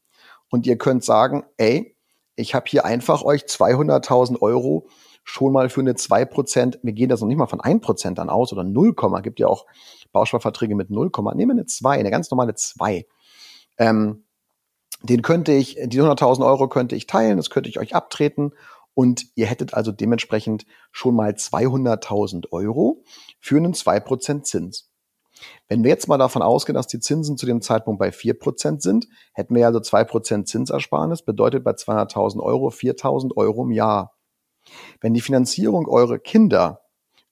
Und 0.48 0.66
ihr 0.66 0.78
könnt 0.78 1.04
sagen, 1.04 1.44
ey, 1.56 1.96
ich 2.36 2.54
habe 2.54 2.66
hier 2.68 2.84
einfach 2.84 3.22
euch 3.22 3.42
200.000 3.42 4.40
Euro 4.40 4.88
schon 5.24 5.52
mal 5.52 5.68
für 5.68 5.80
eine 5.80 5.94
2%, 5.94 6.78
wir 6.82 6.92
gehen 6.92 7.08
das 7.08 7.20
noch 7.20 7.26
nicht 7.26 7.36
mal 7.36 7.48
von 7.48 7.60
1% 7.60 8.14
dann 8.14 8.30
aus 8.30 8.52
oder 8.52 8.64
0, 8.64 8.94
gibt 9.22 9.40
ja 9.40 9.48
auch 9.48 9.66
Bausparverträge 10.12 10.74
mit 10.74 10.88
0, 10.88 11.10
nehmen 11.34 11.50
wir 11.50 11.52
eine 11.52 11.66
2, 11.66 11.98
eine 11.98 12.10
ganz 12.10 12.30
normale 12.30 12.54
2. 12.54 13.04
Ähm, 13.78 14.24
Den 15.02 15.22
könnte 15.22 15.52
ich, 15.52 15.78
die 15.84 16.00
100.000 16.00 16.44
Euro 16.44 16.68
könnte 16.68 16.96
ich 16.96 17.06
teilen, 17.06 17.36
das 17.36 17.50
könnte 17.50 17.68
ich 17.68 17.78
euch 17.78 17.94
abtreten 17.94 18.52
und 18.94 19.26
ihr 19.36 19.46
hättet 19.46 19.74
also 19.74 19.92
dementsprechend 19.92 20.66
schon 20.90 21.14
mal 21.14 21.30
200.000 21.30 22.50
Euro 22.50 23.04
für 23.38 23.56
einen 23.56 23.74
2% 23.74 24.42
Zins. 24.42 24.90
Wenn 25.68 25.84
wir 25.84 25.90
jetzt 25.90 26.08
mal 26.08 26.18
davon 26.18 26.42
ausgehen, 26.42 26.74
dass 26.74 26.88
die 26.88 26.98
Zinsen 26.98 27.36
zu 27.36 27.46
dem 27.46 27.62
Zeitpunkt 27.62 28.00
bei 28.00 28.08
4% 28.08 28.80
sind, 28.80 29.06
hätten 29.34 29.54
wir 29.54 29.66
also 29.66 29.78
2% 29.78 30.46
Zinsersparnis, 30.46 31.22
bedeutet 31.22 31.62
bei 31.62 31.72
200.000 31.72 32.40
Euro 32.40 32.70
4.000 32.70 33.36
Euro 33.36 33.62
im 33.64 33.70
Jahr. 33.70 34.16
Wenn 35.00 35.14
die 35.14 35.20
Finanzierung 35.20 35.86
eurer 35.86 36.18
Kinder 36.18 36.82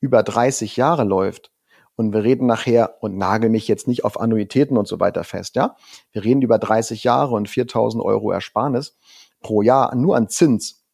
über 0.00 0.22
30 0.22 0.76
Jahre 0.76 1.02
läuft, 1.02 1.50
und 1.96 2.12
wir 2.12 2.22
reden 2.22 2.46
nachher 2.46 3.02
und 3.02 3.16
nagel 3.16 3.50
mich 3.50 3.66
jetzt 3.68 3.88
nicht 3.88 4.04
auf 4.04 4.20
Annuitäten 4.20 4.76
und 4.76 4.86
so 4.86 5.00
weiter 5.00 5.24
fest, 5.24 5.56
ja. 5.56 5.76
Wir 6.12 6.24
reden 6.24 6.42
über 6.42 6.58
30 6.58 7.02
Jahre 7.04 7.34
und 7.34 7.48
4000 7.48 8.02
Euro 8.04 8.30
Ersparnis 8.30 8.96
pro 9.40 9.62
Jahr 9.62 9.94
nur 9.94 10.16
an 10.16 10.28
Zins. 10.28 10.84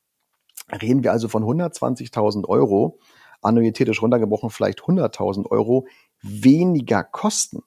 Reden 0.80 1.02
wir 1.02 1.12
also 1.12 1.28
von 1.28 1.42
120.000 1.42 2.47
Euro, 2.49 2.99
annuitätisch 3.42 4.00
runtergebrochen 4.00 4.50
vielleicht 4.50 4.80
100.000 4.80 5.50
Euro 5.50 5.87
weniger 6.23 7.02
Kosten. 7.02 7.62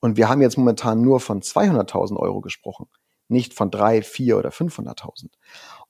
Und 0.00 0.16
wir 0.16 0.28
haben 0.28 0.42
jetzt 0.42 0.58
momentan 0.58 1.00
nur 1.00 1.20
von 1.20 1.40
200.000 1.40 2.16
Euro 2.16 2.40
gesprochen, 2.40 2.86
nicht 3.28 3.54
von 3.54 3.70
drei, 3.70 4.02
vier 4.02 4.36
oder 4.36 4.50
500.000. 4.50 5.30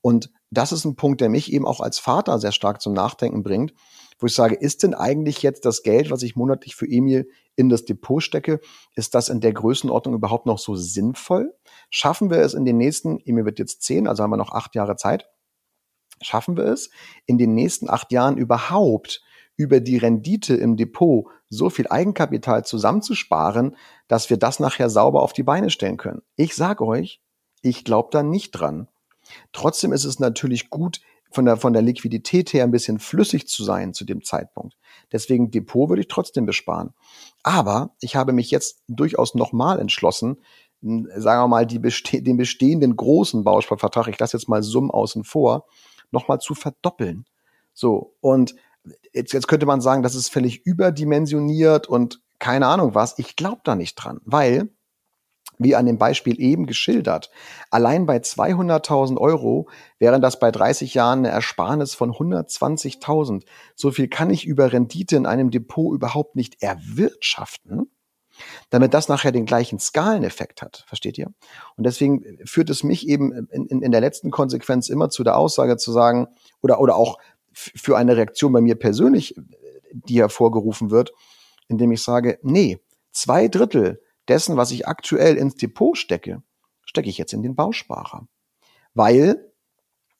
Und 0.00 0.30
das 0.50 0.72
ist 0.72 0.84
ein 0.84 0.96
Punkt, 0.96 1.20
der 1.20 1.28
mich 1.28 1.52
eben 1.52 1.66
auch 1.66 1.80
als 1.80 1.98
Vater 1.98 2.38
sehr 2.38 2.52
stark 2.52 2.80
zum 2.80 2.92
Nachdenken 2.94 3.42
bringt, 3.42 3.74
wo 4.18 4.26
ich 4.26 4.34
sage, 4.34 4.54
ist 4.54 4.82
denn 4.82 4.94
eigentlich 4.94 5.42
jetzt 5.42 5.64
das 5.64 5.82
Geld, 5.82 6.10
was 6.10 6.22
ich 6.22 6.36
monatlich 6.36 6.74
für 6.74 6.86
Emil 6.86 7.28
in 7.54 7.68
das 7.68 7.84
Depot 7.84 8.22
stecke, 8.22 8.60
ist 8.94 9.14
das 9.14 9.28
in 9.28 9.40
der 9.40 9.52
Größenordnung 9.52 10.14
überhaupt 10.14 10.46
noch 10.46 10.58
so 10.58 10.74
sinnvoll? 10.74 11.54
Schaffen 11.90 12.30
wir 12.30 12.38
es 12.38 12.54
in 12.54 12.64
den 12.64 12.78
nächsten, 12.78 13.20
Emil 13.24 13.44
wird 13.44 13.58
jetzt 13.58 13.82
zehn, 13.82 14.08
also 14.08 14.22
haben 14.22 14.30
wir 14.30 14.36
noch 14.36 14.52
acht 14.52 14.74
Jahre 14.74 14.96
Zeit, 14.96 15.28
schaffen 16.20 16.56
wir 16.56 16.64
es 16.64 16.90
in 17.26 17.38
den 17.38 17.54
nächsten 17.54 17.88
acht 17.88 18.10
Jahren 18.12 18.38
überhaupt 18.38 19.22
über 19.56 19.80
die 19.80 19.98
Rendite 19.98 20.54
im 20.54 20.76
Depot 20.76 21.26
so 21.48 21.70
viel 21.70 21.88
Eigenkapital 21.88 22.64
zusammenzusparen, 22.64 23.76
dass 24.06 24.30
wir 24.30 24.36
das 24.36 24.60
nachher 24.60 24.88
sauber 24.90 25.22
auf 25.22 25.32
die 25.32 25.42
Beine 25.42 25.70
stellen 25.70 25.96
können. 25.96 26.22
Ich 26.36 26.54
sage 26.54 26.84
euch, 26.84 27.20
ich 27.62 27.84
glaube 27.84 28.08
da 28.12 28.22
nicht 28.22 28.52
dran. 28.52 28.88
Trotzdem 29.52 29.92
ist 29.92 30.04
es 30.04 30.18
natürlich 30.18 30.70
gut, 30.70 31.00
von 31.30 31.44
der, 31.44 31.56
von 31.56 31.72
der 31.72 31.82
Liquidität 31.82 32.52
her 32.52 32.64
ein 32.64 32.70
bisschen 32.70 32.98
flüssig 32.98 33.48
zu 33.48 33.64
sein 33.64 33.92
zu 33.92 34.04
dem 34.04 34.22
Zeitpunkt. 34.22 34.76
Deswegen 35.12 35.50
Depot 35.50 35.88
würde 35.88 36.00
ich 36.00 36.08
trotzdem 36.08 36.46
besparen. 36.46 36.94
Aber 37.42 37.94
ich 38.00 38.16
habe 38.16 38.32
mich 38.32 38.50
jetzt 38.50 38.82
durchaus 38.88 39.34
nochmal 39.34 39.78
entschlossen, 39.78 40.38
sagen 40.80 41.42
wir 41.42 41.48
mal, 41.48 41.66
die 41.66 41.78
beste 41.78 42.22
den 42.22 42.36
bestehenden 42.36 42.96
großen 42.96 43.44
Bausparvertrag, 43.44 44.08
ich 44.08 44.18
lasse 44.18 44.36
jetzt 44.36 44.48
mal 44.48 44.62
Summen 44.62 44.90
außen 44.90 45.24
vor, 45.24 45.66
nochmal 46.10 46.40
zu 46.40 46.54
verdoppeln. 46.54 47.26
So, 47.74 48.14
und 48.20 48.54
jetzt, 49.12 49.32
jetzt 49.32 49.48
könnte 49.48 49.66
man 49.66 49.80
sagen, 49.80 50.02
das 50.02 50.14
ist 50.14 50.30
völlig 50.30 50.64
überdimensioniert 50.64 51.88
und 51.88 52.20
keine 52.38 52.68
Ahnung 52.68 52.94
was. 52.94 53.18
Ich 53.18 53.36
glaube 53.36 53.60
da 53.64 53.74
nicht 53.74 53.96
dran, 53.96 54.20
weil 54.24 54.70
wie 55.58 55.74
an 55.74 55.86
dem 55.86 55.98
Beispiel 55.98 56.40
eben 56.40 56.66
geschildert. 56.66 57.30
Allein 57.70 58.06
bei 58.06 58.18
200.000 58.18 59.18
Euro 59.18 59.68
wären 59.98 60.22
das 60.22 60.38
bei 60.38 60.50
30 60.50 60.94
Jahren 60.94 61.20
eine 61.20 61.30
Ersparnis 61.30 61.94
von 61.94 62.12
120.000. 62.12 63.44
So 63.74 63.90
viel 63.90 64.08
kann 64.08 64.30
ich 64.30 64.46
über 64.46 64.72
Rendite 64.72 65.16
in 65.16 65.26
einem 65.26 65.50
Depot 65.50 65.94
überhaupt 65.94 66.36
nicht 66.36 66.62
erwirtschaften, 66.62 67.90
damit 68.70 68.94
das 68.94 69.08
nachher 69.08 69.32
den 69.32 69.46
gleichen 69.46 69.78
Skaleneffekt 69.78 70.62
hat. 70.62 70.84
Versteht 70.86 71.18
ihr? 71.18 71.32
Und 71.76 71.84
deswegen 71.84 72.24
führt 72.44 72.70
es 72.70 72.84
mich 72.84 73.08
eben 73.08 73.32
in, 73.50 73.66
in, 73.66 73.82
in 73.82 73.92
der 73.92 74.00
letzten 74.00 74.30
Konsequenz 74.30 74.88
immer 74.88 75.10
zu 75.10 75.24
der 75.24 75.36
Aussage 75.36 75.76
zu 75.76 75.92
sagen, 75.92 76.28
oder, 76.62 76.80
oder 76.80 76.96
auch 76.96 77.18
für 77.52 77.96
eine 77.96 78.16
Reaktion 78.16 78.52
bei 78.52 78.60
mir 78.60 78.76
persönlich, 78.76 79.34
die 79.90 80.20
hervorgerufen 80.20 80.90
wird, 80.90 81.12
indem 81.66 81.90
ich 81.92 82.02
sage, 82.02 82.38
nee, 82.42 82.78
zwei 83.10 83.48
Drittel 83.48 84.00
dessen, 84.28 84.56
was 84.56 84.70
ich 84.70 84.86
aktuell 84.86 85.36
ins 85.36 85.56
Depot 85.56 85.96
stecke, 85.96 86.42
stecke 86.84 87.08
ich 87.08 87.18
jetzt 87.18 87.32
in 87.32 87.42
den 87.42 87.54
Bausparer. 87.54 88.26
Weil, 88.94 89.52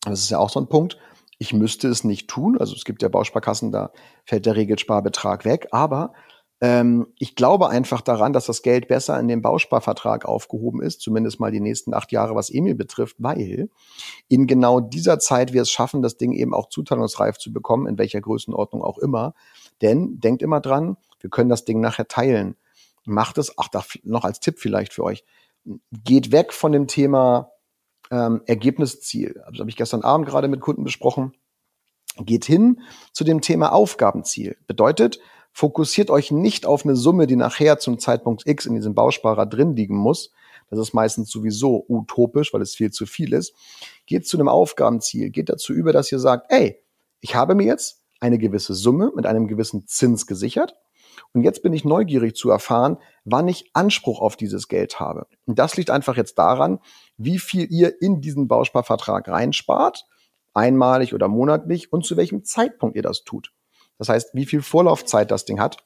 das 0.03 0.21
ist 0.21 0.31
ja 0.31 0.39
auch 0.39 0.51
so 0.51 0.61
ein 0.61 0.69
Punkt, 0.69 0.99
ich 1.39 1.53
müsste 1.53 1.89
es 1.89 2.05
nicht 2.05 2.29
tun. 2.29 2.59
Also 2.59 2.75
es 2.75 2.85
gibt 2.85 3.03
ja 3.03 3.09
Bausparkassen, 3.09 3.73
da 3.73 3.93
fällt 4.25 4.47
der 4.47 4.57
Regelsparbetrag 4.57 5.45
weg. 5.45 5.69
Aber 5.71 6.13
ähm, 6.61 7.07
ich 7.19 7.37
glaube 7.37 7.69
einfach 7.69 8.01
daran, 8.01 8.33
dass 8.33 8.47
das 8.47 8.63
Geld 8.63 8.89
besser 8.89 9.19
in 9.21 9.29
dem 9.29 9.43
Bausparvertrag 9.43 10.25
aufgehoben 10.25 10.83
ist, 10.83 11.01
zumindest 11.01 11.39
mal 11.39 11.53
die 11.53 11.61
nächsten 11.61 11.95
acht 11.95 12.11
Jahre, 12.11 12.35
was 12.35 12.51
Emil 12.51 12.75
betrifft, 12.75 13.17
weil 13.21 13.71
in 14.29 14.49
genau 14.49 14.81
dieser 14.81 15.21
Zeit 15.21 15.53
wir 15.53 15.63
es 15.63 15.71
schaffen, 15.71 16.03
das 16.03 16.17
Ding 16.17 16.33
eben 16.33 16.55
auch 16.55 16.69
zuteilungsreif 16.69 17.39
zu 17.39 17.53
bekommen, 17.53 17.87
in 17.87 17.99
welcher 17.99 18.21
Größenordnung 18.21 18.83
auch 18.83 18.99
immer. 18.99 19.35
Denn 19.81 20.19
denkt 20.19 20.43
immer 20.43 20.61
dran, 20.61 20.97
wir 21.21 21.31
können 21.31 21.49
das 21.49 21.65
Ding 21.65 21.81
nachher 21.81 22.09
teilen 22.09 22.57
macht 23.09 23.39
es, 23.39 23.59
ach, 23.59 23.69
da 23.69 23.85
noch 24.05 24.25
als 24.25 24.41
Tipp 24.41 24.59
vielleicht 24.59 24.93
für 24.93 25.05
euch, 25.05 25.25
geht 26.05 26.33
weg 26.33 26.53
von 26.53 26.73
dem 26.73 26.87
Thema 26.87 27.51
ähm, 28.11 28.43
Ergebnisziel. 28.47 29.41
Also 29.45 29.61
habe 29.61 29.71
ich 29.71 29.77
gestern 29.77 30.03
Abend 30.03 30.27
gerade 30.27 30.49
mit 30.49 30.61
Kunden 30.61 30.85
besprochen. 30.85 31.33
Geht 32.19 32.45
hin 32.45 32.81
zu 33.13 33.25
dem 33.25 33.41
Thema 33.41 33.73
Aufgabenziel. 33.73 34.57
Bedeutet, 34.67 35.21
fokussiert 35.53 36.11
euch 36.11 36.31
nicht 36.31 36.67
auf 36.67 36.85
eine 36.85 36.97
Summe, 36.97 37.27
die 37.27 37.37
nachher 37.37 37.79
zum 37.79 37.99
Zeitpunkt 37.99 38.47
X 38.47 38.67
in 38.67 38.75
diesem 38.75 38.95
Bausparer 38.95 39.47
drin 39.47 39.77
liegen 39.77 39.97
muss. 39.97 40.33
Das 40.71 40.79
ist 40.79 40.93
meistens 40.93 41.31
sowieso 41.31 41.85
utopisch, 41.89 42.53
weil 42.53 42.63
es 42.63 42.75
viel 42.75 42.91
zu 42.91 43.07
viel 43.07 43.33
ist. 43.33 43.55
Geht 44.07 44.27
zu 44.27 44.37
einem 44.37 44.49
Aufgabenziel. 44.49 45.31
Geht 45.31 45.49
dazu 45.49 45.73
über, 45.73 45.93
dass 45.93 46.13
ihr 46.13 46.19
sagt, 46.19 46.51
ey, 46.51 46.83
ich 47.21 47.35
habe 47.35 47.55
mir 47.55 47.65
jetzt 47.65 48.03
eine 48.21 48.39
gewisse 48.39 48.75
Summe 48.75 49.13
mit 49.15 49.27
einem 49.27 49.47
gewissen 49.47 49.87
Zins 49.87 50.27
gesichert 50.27 50.75
und 51.33 51.43
jetzt 51.43 51.63
bin 51.63 51.73
ich 51.73 51.85
neugierig 51.85 52.35
zu 52.35 52.51
erfahren, 52.51 52.99
wann 53.25 53.49
ich 53.49 53.71
Anspruch 53.73 54.21
auf 54.21 54.37
dieses 54.37 54.69
Geld 54.69 55.01
habe. 55.01 55.27
Und 55.47 55.59
das 55.59 55.77
liegt 55.77 55.91
einfach 55.91 56.17
jetzt 56.17 56.39
daran, 56.39 56.81
wie 57.17 57.39
viel 57.39 57.67
ihr 57.71 58.01
in 58.01 58.21
diesen 58.21 58.49
Bausparvertrag 58.49 59.29
reinspart, 59.29 60.07
einmalig 60.55 61.15
oder 61.15 61.29
monatlich 61.29 61.93
und 61.93 62.05
zu 62.05 62.17
welchem 62.17 62.45
Zeitpunkt 62.45 62.97
ihr 62.97 63.03
das 63.03 63.25
tut. 63.25 63.53
Das 63.99 64.09
heißt, 64.09 64.31
wie 64.35 64.47
viel 64.47 64.63
Vorlaufzeit 64.63 65.31
das 65.31 65.45
Ding 65.45 65.61
hat, 65.61 65.79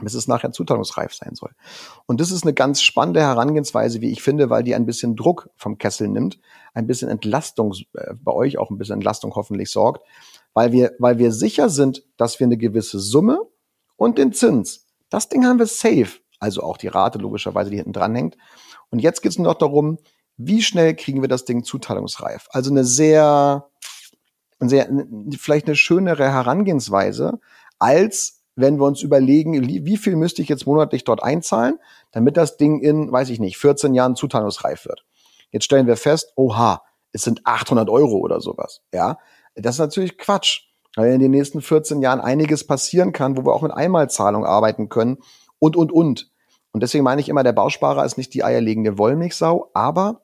bis 0.00 0.14
es 0.14 0.26
nachher 0.26 0.52
zuteilungsreif 0.52 1.14
sein 1.14 1.34
soll. 1.34 1.52
Und 2.06 2.20
das 2.20 2.30
ist 2.30 2.42
eine 2.42 2.52
ganz 2.52 2.82
spannende 2.82 3.20
Herangehensweise, 3.20 4.00
wie 4.00 4.10
ich 4.10 4.22
finde, 4.22 4.50
weil 4.50 4.64
die 4.64 4.74
ein 4.74 4.86
bisschen 4.86 5.14
Druck 5.14 5.50
vom 5.56 5.78
Kessel 5.78 6.08
nimmt, 6.08 6.40
ein 6.72 6.86
bisschen 6.86 7.08
Entlastung, 7.08 7.74
äh, 7.94 8.14
bei 8.14 8.32
euch 8.32 8.58
auch 8.58 8.70
ein 8.70 8.78
bisschen 8.78 8.94
Entlastung 8.94 9.34
hoffentlich 9.34 9.70
sorgt, 9.70 10.04
weil 10.52 10.72
wir, 10.72 10.92
weil 10.98 11.18
wir 11.18 11.32
sicher 11.32 11.68
sind, 11.68 12.04
dass 12.16 12.40
wir 12.40 12.46
eine 12.46 12.56
gewisse 12.56 12.98
Summe 12.98 13.40
und 13.96 14.18
den 14.18 14.32
Zins. 14.32 14.86
Das 15.10 15.28
Ding 15.28 15.44
haben 15.44 15.58
wir 15.58 15.66
safe. 15.66 16.20
Also 16.40 16.62
auch 16.62 16.76
die 16.76 16.88
Rate 16.88 17.18
logischerweise, 17.18 17.70
die 17.70 17.76
hinten 17.76 17.92
dran 17.92 18.14
hängt. 18.14 18.36
Und 18.90 18.98
jetzt 18.98 19.22
geht 19.22 19.32
es 19.32 19.38
nur 19.38 19.46
noch 19.46 19.58
darum, 19.58 19.98
wie 20.36 20.62
schnell 20.62 20.94
kriegen 20.94 21.22
wir 21.22 21.28
das 21.28 21.44
Ding 21.44 21.64
zuteilungsreif? 21.64 22.48
Also 22.50 22.70
eine 22.70 22.84
sehr, 22.84 23.68
eine 24.58 24.68
sehr, 24.68 24.88
vielleicht 25.38 25.66
eine 25.66 25.76
schönere 25.76 26.30
Herangehensweise, 26.30 27.40
als 27.78 28.42
wenn 28.56 28.78
wir 28.78 28.84
uns 28.84 29.02
überlegen, 29.02 29.66
wie 29.66 29.96
viel 29.96 30.16
müsste 30.16 30.42
ich 30.42 30.48
jetzt 30.48 30.66
monatlich 30.66 31.04
dort 31.04 31.22
einzahlen, 31.22 31.78
damit 32.12 32.36
das 32.36 32.56
Ding 32.56 32.80
in, 32.80 33.10
weiß 33.10 33.30
ich 33.30 33.40
nicht, 33.40 33.56
14 33.58 33.94
Jahren 33.94 34.16
zuteilungsreif 34.16 34.86
wird. 34.86 35.04
Jetzt 35.50 35.64
stellen 35.64 35.86
wir 35.86 35.96
fest, 35.96 36.32
oha, 36.36 36.82
es 37.12 37.22
sind 37.22 37.40
800 37.44 37.88
Euro 37.88 38.18
oder 38.18 38.40
sowas. 38.40 38.82
Ja, 38.92 39.18
das 39.54 39.76
ist 39.76 39.80
natürlich 39.80 40.18
Quatsch 40.18 40.62
weil 40.96 41.12
in 41.12 41.20
den 41.20 41.30
nächsten 41.30 41.60
14 41.60 42.02
Jahren 42.02 42.20
einiges 42.20 42.66
passieren 42.66 43.12
kann, 43.12 43.36
wo 43.36 43.44
wir 43.44 43.52
auch 43.52 43.62
mit 43.62 43.72
Einmalzahlung 43.72 44.44
arbeiten 44.44 44.88
können 44.88 45.18
und, 45.58 45.76
und, 45.76 45.92
und. 45.92 46.30
Und 46.72 46.82
deswegen 46.82 47.04
meine 47.04 47.20
ich 47.20 47.28
immer, 47.28 47.44
der 47.44 47.52
Bausparer 47.52 48.04
ist 48.04 48.16
nicht 48.16 48.34
die 48.34 48.44
eierlegende 48.44 48.98
Wollmilchsau, 48.98 49.70
aber 49.74 50.22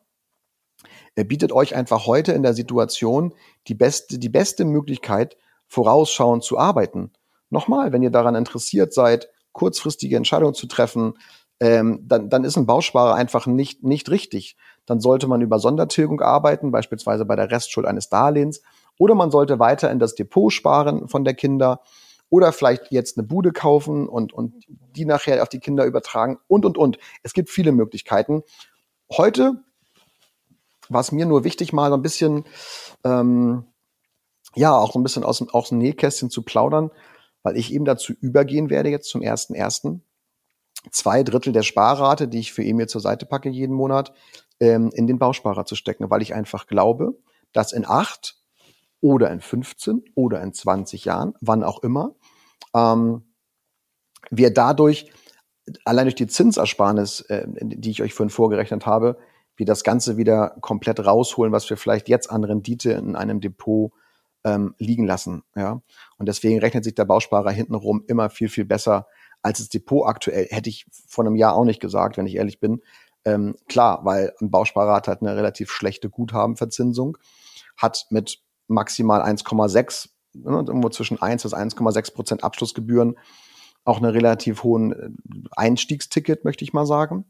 er 1.14 1.24
bietet 1.24 1.52
euch 1.52 1.74
einfach 1.74 2.06
heute 2.06 2.32
in 2.32 2.42
der 2.42 2.54
Situation 2.54 3.34
die 3.68 3.74
beste, 3.74 4.18
die 4.18 4.28
beste 4.28 4.64
Möglichkeit, 4.64 5.36
vorausschauend 5.66 6.42
zu 6.42 6.58
arbeiten. 6.58 7.12
Nochmal, 7.50 7.92
wenn 7.92 8.02
ihr 8.02 8.10
daran 8.10 8.34
interessiert 8.34 8.92
seid, 8.92 9.28
kurzfristige 9.52 10.16
Entscheidungen 10.16 10.54
zu 10.54 10.66
treffen, 10.66 11.14
ähm, 11.60 12.04
dann, 12.06 12.30
dann 12.30 12.44
ist 12.44 12.56
ein 12.56 12.66
Bausparer 12.66 13.14
einfach 13.14 13.46
nicht, 13.46 13.82
nicht 13.84 14.10
richtig. 14.10 14.56
Dann 14.86 15.00
sollte 15.00 15.26
man 15.26 15.42
über 15.42 15.58
Sondertilgung 15.58 16.20
arbeiten, 16.20 16.70
beispielsweise 16.70 17.24
bei 17.24 17.36
der 17.36 17.50
Restschuld 17.50 17.86
eines 17.86 18.08
Darlehens. 18.08 18.62
Oder 19.00 19.14
man 19.14 19.30
sollte 19.30 19.59
weiter 19.59 19.90
in 19.90 19.99
das 19.99 20.14
Depot 20.14 20.52
sparen 20.52 21.09
von 21.09 21.25
der 21.25 21.33
Kinder 21.33 21.80
oder 22.28 22.52
vielleicht 22.52 22.92
jetzt 22.92 23.16
eine 23.16 23.26
Bude 23.26 23.50
kaufen 23.50 24.07
und, 24.07 24.35
und 24.35 24.66
die 24.69 25.07
nachher 25.07 25.42
auf 25.42 25.49
die 25.49 25.59
Kinder 25.59 25.87
übertragen 25.87 26.38
und, 26.49 26.66
und, 26.66 26.76
und. 26.76 26.99
Es 27.23 27.33
gibt 27.33 27.49
viele 27.49 27.73
Möglichkeiten. 27.73 28.42
Heute 29.11 29.64
war 30.90 31.00
es 31.00 31.12
mir 31.12 31.25
nur 31.25 31.45
wichtig, 31.45 31.73
mal 31.73 31.88
so 31.88 31.97
ein 31.97 32.02
bisschen, 32.02 32.45
ähm, 33.02 33.64
ja, 34.54 34.76
auch 34.76 34.95
ein 34.95 35.02
bisschen 35.02 35.25
aus, 35.25 35.42
aus 35.49 35.71
dem 35.71 35.78
Nähkästchen 35.78 36.28
zu 36.28 36.42
plaudern, 36.42 36.90
weil 37.42 37.57
ich 37.57 37.73
eben 37.73 37.87
dazu 37.87 38.12
übergehen 38.21 38.69
werde 38.69 38.90
jetzt 38.90 39.09
zum 39.09 39.23
ersten 39.23 39.54
ersten. 39.54 40.02
Zwei 40.90 41.23
Drittel 41.23 41.54
der 41.54 41.62
Sparrate, 41.62 42.28
die 42.28 42.40
ich 42.40 42.52
für 42.52 42.62
Emil 42.62 42.87
zur 42.87 43.00
Seite 43.00 43.25
packe 43.25 43.49
jeden 43.49 43.75
Monat, 43.75 44.12
ähm, 44.61 44.90
in 44.92 45.07
den 45.07 45.19
Bausparer 45.19 45.64
zu 45.64 45.75
stecken, 45.75 46.11
weil 46.11 46.21
ich 46.21 46.35
einfach 46.35 46.66
glaube, 46.66 47.16
dass 47.54 47.73
in 47.73 47.87
acht 47.87 48.39
oder 49.00 49.30
in 49.30 49.40
15 49.40 50.04
oder 50.14 50.42
in 50.42 50.52
20 50.52 51.04
Jahren, 51.04 51.35
wann 51.40 51.62
auch 51.62 51.83
immer, 51.83 52.14
ähm, 52.75 53.23
wir 54.30 54.52
dadurch 54.52 55.11
allein 55.85 56.07
durch 56.07 56.14
die 56.14 56.26
Zinsersparnis, 56.26 57.21
äh, 57.23 57.47
die 57.47 57.90
ich 57.90 58.02
euch 58.02 58.14
vorhin 58.14 58.30
vorgerechnet 58.30 58.87
habe, 58.87 59.19
wir 59.57 59.66
das 59.66 59.85
Ganze 59.85 60.16
wieder 60.16 60.57
komplett 60.61 61.04
rausholen, 61.04 61.52
was 61.52 61.69
wir 61.69 61.76
vielleicht 61.76 62.09
jetzt 62.09 62.30
an 62.30 62.45
Rendite 62.45 62.92
in 62.92 63.14
einem 63.14 63.40
Depot 63.40 63.92
ähm, 64.45 64.75
liegen 64.78 65.07
lassen. 65.07 65.42
Ja? 65.54 65.83
Und 66.16 66.28
deswegen 66.28 66.61
rechnet 66.61 66.85
sich 66.85 66.95
der 66.95 67.04
Bausparer 67.04 67.50
hintenrum 67.50 68.04
immer 68.07 68.30
viel, 68.30 68.49
viel 68.49 68.64
besser 68.64 69.07
als 69.42 69.59
das 69.59 69.69
Depot 69.69 70.07
aktuell. 70.07 70.47
Hätte 70.50 70.71
ich 70.71 70.87
vor 71.07 71.25
einem 71.25 71.37
Jahr 71.37 71.54
auch 71.54 71.64
nicht 71.64 71.80
gesagt, 71.80 72.16
wenn 72.16 72.26
ich 72.26 72.37
ehrlich 72.37 72.59
bin. 72.59 72.80
Ähm, 73.25 73.54
klar, 73.69 74.00
weil 74.04 74.33
ein 74.40 74.50
Bausparer 74.50 74.95
hat 74.95 75.09
halt 75.09 75.21
eine 75.21 75.37
relativ 75.37 75.71
schlechte 75.71 76.09
Guthabenverzinsung, 76.09 77.19
hat 77.76 78.07
mit 78.09 78.42
maximal 78.70 79.22
1,6, 79.22 80.08
ne, 80.34 80.64
irgendwo 80.66 80.88
zwischen 80.88 81.20
1 81.20 81.42
bis 81.42 81.54
1,6 81.54 82.14
Prozent 82.14 82.44
Abschlussgebühren 82.44 83.16
auch 83.84 83.98
einen 83.98 84.10
relativ 84.10 84.62
hohen 84.62 84.92
äh, 84.92 85.10
Einstiegsticket, 85.52 86.44
möchte 86.44 86.64
ich 86.64 86.72
mal 86.72 86.86
sagen. 86.86 87.24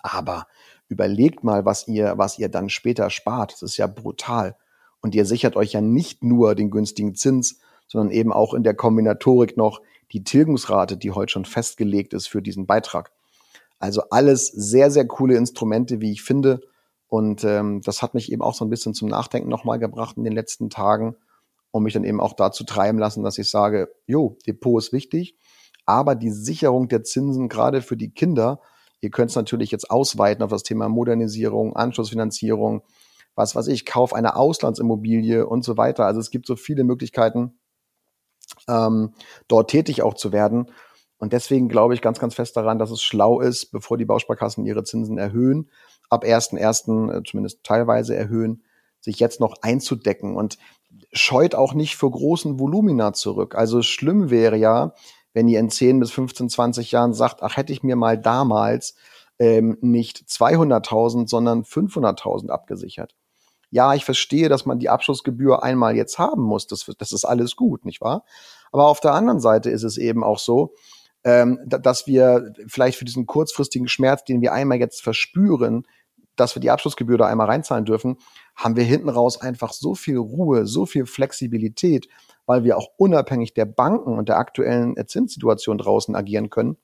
Aber 0.00 0.46
überlegt 0.88 1.44
mal, 1.44 1.64
was 1.64 1.88
ihr, 1.88 2.14
was 2.16 2.38
ihr 2.38 2.48
dann 2.48 2.68
später 2.68 3.10
spart. 3.10 3.52
Das 3.52 3.62
ist 3.62 3.76
ja 3.76 3.86
brutal. 3.86 4.56
Und 5.00 5.14
ihr 5.14 5.26
sichert 5.26 5.56
euch 5.56 5.72
ja 5.72 5.80
nicht 5.80 6.22
nur 6.22 6.54
den 6.54 6.70
günstigen 6.70 7.14
Zins, 7.14 7.58
sondern 7.88 8.10
eben 8.10 8.32
auch 8.32 8.54
in 8.54 8.62
der 8.62 8.74
Kombinatorik 8.74 9.56
noch 9.56 9.80
die 10.12 10.24
Tilgungsrate, 10.24 10.96
die 10.96 11.10
heute 11.10 11.32
schon 11.32 11.44
festgelegt 11.44 12.14
ist 12.14 12.28
für 12.28 12.42
diesen 12.42 12.66
Beitrag. 12.66 13.12
Also 13.78 14.02
alles 14.10 14.46
sehr, 14.46 14.90
sehr 14.90 15.06
coole 15.06 15.36
Instrumente, 15.36 16.00
wie 16.00 16.12
ich 16.12 16.22
finde. 16.22 16.60
Und 17.12 17.44
ähm, 17.44 17.82
das 17.82 18.00
hat 18.00 18.14
mich 18.14 18.32
eben 18.32 18.40
auch 18.40 18.54
so 18.54 18.64
ein 18.64 18.70
bisschen 18.70 18.94
zum 18.94 19.06
Nachdenken 19.06 19.50
nochmal 19.50 19.78
gebracht 19.78 20.16
in 20.16 20.24
den 20.24 20.32
letzten 20.32 20.70
Tagen 20.70 21.14
und 21.70 21.82
mich 21.82 21.92
dann 21.92 22.04
eben 22.04 22.22
auch 22.22 22.32
dazu 22.32 22.64
treiben 22.64 22.98
lassen, 22.98 23.22
dass 23.22 23.36
ich 23.36 23.50
sage, 23.50 23.92
jo, 24.06 24.38
Depot 24.46 24.82
ist 24.82 24.94
wichtig, 24.94 25.36
aber 25.84 26.14
die 26.14 26.30
Sicherung 26.30 26.88
der 26.88 27.04
Zinsen 27.04 27.50
gerade 27.50 27.82
für 27.82 27.98
die 27.98 28.12
Kinder, 28.12 28.62
ihr 29.02 29.10
könnt 29.10 29.28
es 29.28 29.36
natürlich 29.36 29.70
jetzt 29.70 29.90
ausweiten 29.90 30.42
auf 30.42 30.48
das 30.48 30.62
Thema 30.62 30.88
Modernisierung, 30.88 31.76
Anschlussfinanzierung, 31.76 32.80
was 33.34 33.54
weiß 33.54 33.66
ich, 33.66 33.84
Kauf 33.84 34.14
einer 34.14 34.38
Auslandsimmobilie 34.38 35.46
und 35.46 35.64
so 35.64 35.76
weiter. 35.76 36.06
Also 36.06 36.18
es 36.18 36.30
gibt 36.30 36.46
so 36.46 36.56
viele 36.56 36.82
Möglichkeiten, 36.82 37.58
ähm, 38.68 39.12
dort 39.48 39.70
tätig 39.70 40.00
auch 40.00 40.14
zu 40.14 40.32
werden. 40.32 40.70
Und 41.18 41.34
deswegen 41.34 41.68
glaube 41.68 41.92
ich 41.92 42.00
ganz, 42.00 42.18
ganz 42.18 42.34
fest 42.34 42.56
daran, 42.56 42.78
dass 42.78 42.90
es 42.90 43.02
schlau 43.02 43.40
ist, 43.40 43.66
bevor 43.66 43.98
die 43.98 44.06
Bausparkassen 44.06 44.64
ihre 44.64 44.82
Zinsen 44.82 45.18
erhöhen, 45.18 45.68
ab 46.12 46.24
1.1. 46.24 47.10
Äh, 47.10 47.22
zumindest 47.24 47.64
teilweise 47.64 48.14
erhöhen, 48.14 48.62
sich 49.00 49.18
jetzt 49.18 49.40
noch 49.40 49.56
einzudecken 49.62 50.36
und 50.36 50.58
scheut 51.12 51.54
auch 51.54 51.74
nicht 51.74 51.96
für 51.96 52.10
großen 52.10 52.58
Volumina 52.58 53.12
zurück. 53.12 53.54
Also 53.54 53.82
schlimm 53.82 54.30
wäre 54.30 54.56
ja, 54.56 54.94
wenn 55.32 55.48
ihr 55.48 55.58
in 55.58 55.70
10 55.70 55.98
bis 55.98 56.10
15, 56.12 56.50
20 56.50 56.92
Jahren 56.92 57.14
sagt, 57.14 57.42
ach, 57.42 57.56
hätte 57.56 57.72
ich 57.72 57.82
mir 57.82 57.96
mal 57.96 58.18
damals 58.18 58.94
ähm, 59.38 59.78
nicht 59.80 60.18
200.000, 60.28 61.28
sondern 61.28 61.64
500.000 61.64 62.50
abgesichert. 62.50 63.14
Ja, 63.70 63.94
ich 63.94 64.04
verstehe, 64.04 64.50
dass 64.50 64.66
man 64.66 64.78
die 64.78 64.90
Abschlussgebühr 64.90 65.62
einmal 65.62 65.96
jetzt 65.96 66.18
haben 66.18 66.42
muss. 66.42 66.66
Das, 66.66 66.90
das 66.98 67.12
ist 67.12 67.24
alles 67.24 67.56
gut, 67.56 67.86
nicht 67.86 68.02
wahr? 68.02 68.24
Aber 68.70 68.86
auf 68.86 69.00
der 69.00 69.14
anderen 69.14 69.40
Seite 69.40 69.70
ist 69.70 69.82
es 69.82 69.96
eben 69.96 70.22
auch 70.22 70.38
so, 70.38 70.74
ähm, 71.24 71.58
dass 71.64 72.06
wir 72.06 72.52
vielleicht 72.66 72.98
für 72.98 73.04
diesen 73.04 73.26
kurzfristigen 73.26 73.88
Schmerz, 73.88 74.24
den 74.24 74.42
wir 74.42 74.52
einmal 74.52 74.78
jetzt 74.78 75.02
verspüren, 75.02 75.86
dass 76.36 76.54
wir 76.56 76.60
die 76.60 76.70
Abschlussgebühr 76.70 77.18
da 77.18 77.26
einmal 77.26 77.46
reinzahlen 77.46 77.84
dürfen, 77.84 78.16
haben 78.56 78.76
wir 78.76 78.84
hinten 78.84 79.08
raus 79.08 79.40
einfach 79.40 79.72
so 79.72 79.94
viel 79.94 80.18
Ruhe, 80.18 80.66
so 80.66 80.86
viel 80.86 81.06
Flexibilität, 81.06 82.08
weil 82.46 82.64
wir 82.64 82.76
auch 82.76 82.88
unabhängig 82.96 83.54
der 83.54 83.66
Banken 83.66 84.16
und 84.16 84.28
der 84.28 84.38
aktuellen 84.38 84.94
Zinssituation 85.06 85.78
draußen 85.78 86.14
agieren 86.14 86.50
können. 86.50 86.76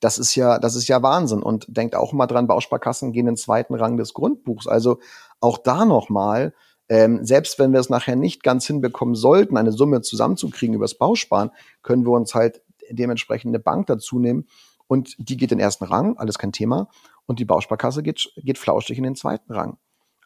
Das 0.00 0.18
ist 0.18 0.34
ja, 0.34 0.58
das 0.58 0.74
ist 0.74 0.88
ja 0.88 1.02
Wahnsinn. 1.02 1.42
Und 1.42 1.66
denkt 1.68 1.96
auch 1.96 2.12
mal 2.12 2.26
dran, 2.26 2.46
Bausparkassen 2.46 3.12
gehen 3.12 3.26
in 3.26 3.34
den 3.34 3.36
zweiten 3.36 3.74
Rang 3.74 3.96
des 3.96 4.12
Grundbuchs. 4.12 4.66
Also 4.66 4.98
auch 5.40 5.58
da 5.58 5.84
nochmal, 5.84 6.54
ähm, 6.88 7.24
selbst 7.24 7.58
wenn 7.58 7.72
wir 7.72 7.80
es 7.80 7.90
nachher 7.90 8.16
nicht 8.16 8.42
ganz 8.42 8.66
hinbekommen 8.66 9.14
sollten, 9.14 9.56
eine 9.56 9.72
Summe 9.72 10.02
zusammenzukriegen 10.02 10.74
übers 10.74 10.94
Bausparen, 10.94 11.50
können 11.82 12.04
wir 12.04 12.12
uns 12.12 12.34
halt 12.34 12.62
dementsprechend 12.90 13.50
eine 13.50 13.58
Bank 13.58 13.86
dazu 13.86 14.18
nehmen 14.18 14.46
und 14.86 15.16
die 15.18 15.36
geht 15.36 15.50
in 15.50 15.58
den 15.58 15.64
ersten 15.64 15.84
Rang, 15.84 16.16
alles 16.16 16.38
kein 16.38 16.52
Thema. 16.52 16.88
Und 17.26 17.40
die 17.40 17.44
Bausparkasse 17.44 18.02
geht, 18.02 18.32
geht 18.36 18.58
flauschig 18.58 18.98
in 18.98 19.04
den 19.04 19.16
zweiten 19.16 19.52
Rang. 19.52 19.78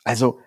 Also 0.04 0.38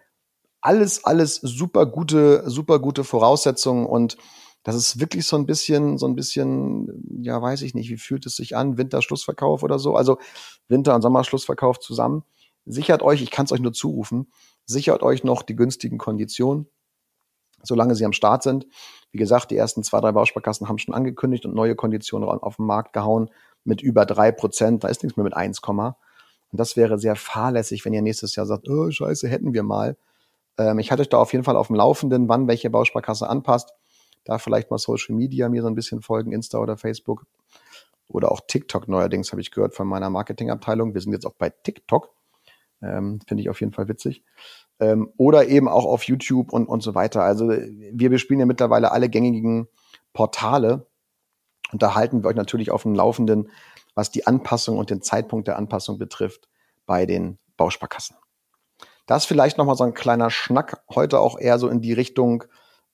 alles, 0.62 1.04
alles 1.04 1.36
super 1.36 1.86
gute, 1.86 2.50
super 2.50 2.80
gute 2.80 3.04
Voraussetzungen 3.04 3.86
und 3.86 4.18
das 4.64 4.76
ist 4.76 5.00
wirklich 5.00 5.28
so 5.28 5.36
ein 5.36 5.46
bisschen, 5.46 5.98
so 5.98 6.08
ein 6.08 6.16
bisschen, 6.16 7.22
ja, 7.22 7.42
weiß 7.42 7.64
ich 7.64 7.76
nicht, 7.76 7.90
wie 7.90 7.98
fühlt 7.98 8.26
es 8.26 8.38
sich 8.38 8.56
an, 8.56 8.78
Winterschlussverkauf 8.78 9.62
oder 9.62 9.78
so, 9.78 9.96
also 9.96 10.20
Winter- 10.70 10.96
und 10.96 11.02
Sommerschlussverkauf 11.02 11.80
zusammen. 11.80 12.24
Sichert 12.66 13.04
euch, 13.04 13.22
ich 13.22 13.30
kann 13.30 13.46
es 13.46 13.52
euch 13.52 13.60
nur 13.60 13.74
zurufen, 13.74 14.32
sichert 14.66 15.04
euch 15.04 15.26
noch 15.26 15.44
die 15.44 15.58
günstigen 15.58 15.98
Konditionen, 15.98 16.68
solange 17.62 17.96
sie 17.96 18.06
am 18.06 18.14
Start 18.14 18.42
sind. 18.42 18.68
Wie 19.12 19.18
gesagt, 19.18 19.52
die 19.52 19.58
ersten 19.58 19.84
zwei, 19.84 20.00
drei 20.00 20.14
Bausparkassen 20.14 20.70
haben 20.70 20.78
schon 20.78 20.96
angekündigt 20.96 21.46
und 21.46 21.54
neue 21.54 21.76
Konditionen 21.76 22.28
auf 22.28 22.56
den 22.56 22.66
Markt 22.66 22.94
gehauen 22.94 23.30
mit 23.66 23.82
über 23.82 24.06
drei 24.06 24.32
Prozent. 24.32 24.86
Da 24.86 24.88
ist 24.88 25.04
nichts 25.04 25.18
mehr 25.18 25.26
mit 25.26 25.36
1, 25.36 25.62
und 26.54 26.60
das 26.60 26.78
wäre 26.78 27.00
sehr 27.00 27.16
fahrlässig, 27.16 27.84
wenn 27.84 27.94
ihr 27.94 28.04
nächstes 28.04 28.36
Jahr 28.36 28.46
sagt, 28.46 28.70
oh, 28.70 28.92
scheiße, 28.92 29.28
hätten 29.28 29.56
wir 29.56 29.64
mal. 29.64 29.98
Ähm, 30.60 30.78
ich 30.78 30.92
hatte 30.92 31.02
euch 31.02 31.10
da 31.10 31.18
auf 31.18 31.34
jeden 31.34 31.44
Fall 31.44 31.58
auf 31.58 31.66
dem 31.66 31.76
Laufenden, 31.76 32.30
wann 32.30 32.48
welche 32.48 32.70
Bausparkasse 32.70 33.28
anpasst. 33.28 33.74
Da 34.24 34.38
vielleicht 34.38 34.70
mal 34.70 34.78
Social 34.78 35.16
Media 35.16 35.50
mir 35.50 35.64
so 35.64 35.68
ein 35.68 35.74
bisschen 35.74 36.04
folgen, 36.04 36.32
Insta 36.32 36.60
oder 36.60 36.78
Facebook. 36.78 37.26
Oder 38.08 38.32
auch 38.32 38.42
TikTok 38.48 38.88
neuerdings, 38.88 39.32
habe 39.32 39.42
ich 39.42 39.50
gehört 39.50 39.74
von 39.74 39.88
meiner 39.88 40.12
Marketingabteilung. 40.12 40.94
Wir 40.94 41.02
sind 41.02 41.14
jetzt 41.14 41.26
auch 41.26 41.34
bei 41.34 41.50
TikTok. 41.50 42.14
Ähm, 42.84 43.20
Finde 43.28 43.42
ich 43.42 43.50
auf 43.50 43.60
jeden 43.60 43.74
Fall 43.74 43.88
witzig. 43.88 44.24
Ähm, 44.80 45.12
oder 45.18 45.48
eben 45.48 45.68
auch 45.68 45.86
auf 45.86 46.04
YouTube 46.04 46.54
und, 46.54 46.68
und 46.68 46.84
so 46.84 46.94
weiter. 46.94 47.24
Also 47.24 47.50
wir 47.50 48.12
bespielen 48.12 48.40
ja 48.40 48.46
mittlerweile 48.46 48.92
alle 48.92 49.10
gängigen 49.10 49.68
Portale. 50.14 50.86
Und 51.72 51.82
da 51.82 51.96
halten 51.96 52.24
wir 52.24 52.30
euch 52.30 52.36
natürlich 52.36 52.70
auf 52.70 52.84
dem 52.84 52.94
Laufenden, 52.94 53.50
was 53.96 54.12
die 54.12 54.28
Anpassung 54.28 54.78
und 54.78 54.90
den 54.90 55.02
Zeitpunkt 55.02 55.48
der 55.48 55.58
Anpassung 55.58 55.98
betrifft 55.98 56.50
bei 56.86 57.06
den 57.06 57.38
Bausparkassen. 57.58 58.16
Das 59.06 59.26
vielleicht 59.26 59.58
nochmal 59.58 59.76
so 59.76 59.84
ein 59.84 59.94
kleiner 59.94 60.30
Schnack, 60.30 60.84
heute 60.94 61.20
auch 61.20 61.38
eher 61.38 61.60
so 61.60 61.68
in 61.68 61.82
die 61.82 61.94
Richtung, 61.94 62.46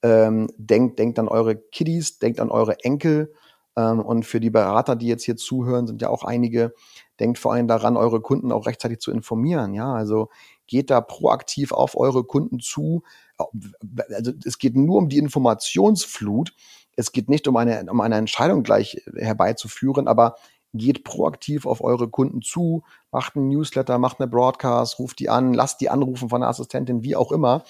ähm, 0.02 0.50
denkt, 0.58 0.98
denkt 1.00 1.20
an 1.20 1.28
eure 1.28 1.56
Kiddies, 1.56 2.20
denkt 2.20 2.40
an 2.40 2.50
eure 2.50 2.80
Enkel. 2.84 3.34
Ähm, 3.76 4.00
und 4.00 4.26
für 4.26 4.40
die 4.40 4.50
Berater, 4.50 4.96
die 4.96 5.08
jetzt 5.08 5.24
hier 5.24 5.36
zuhören, 5.36 5.88
sind 5.88 6.02
ja 6.02 6.10
auch 6.10 6.24
einige, 6.24 6.74
denkt 7.20 7.38
vor 7.38 7.54
allem 7.54 7.68
daran, 7.68 7.98
eure 7.98 8.22
Kunden 8.22 8.52
auch 8.52 8.66
rechtzeitig 8.66 9.00
zu 9.00 9.12
informieren. 9.12 9.74
Ja, 9.74 9.94
also 9.94 10.30
geht 10.68 10.90
da 10.90 11.02
proaktiv 11.02 11.72
auf 11.72 11.98
eure 11.98 12.24
Kunden 12.24 12.60
zu. 12.60 13.04
Also 13.38 14.32
es 14.46 14.58
geht 14.58 14.76
nur 14.76 14.98
um 14.98 15.10
die 15.10 15.18
Informationsflut. 15.18 16.54
Es 16.96 17.12
geht 17.12 17.30
nicht 17.30 17.48
um 17.48 17.56
eine, 17.56 17.86
um 17.90 18.02
eine 18.02 18.18
Entscheidung 18.18 18.64
gleich 18.64 19.02
herbeizuführen, 19.16 20.08
aber 20.08 20.36
geht 20.74 21.04
proaktiv 21.04 21.66
auf 21.66 21.82
eure 21.84 22.10
Kunden 22.10 22.42
zu, 22.42 22.84
macht 23.12 23.36
einen 23.36 23.50
Newsletter, 23.50 23.98
macht 23.98 24.20
eine 24.20 24.30
Broadcast, 24.30 25.00
ruft 25.00 25.20
die 25.20 25.30
an, 25.30 25.54
lasst 25.54 25.82
die 25.82 25.90
anrufen 25.90 26.30
von 26.30 26.42
der 26.42 26.50
Assistentin, 26.50 27.04
wie 27.04 27.16
auch 27.16 27.32
immer. 27.32 27.64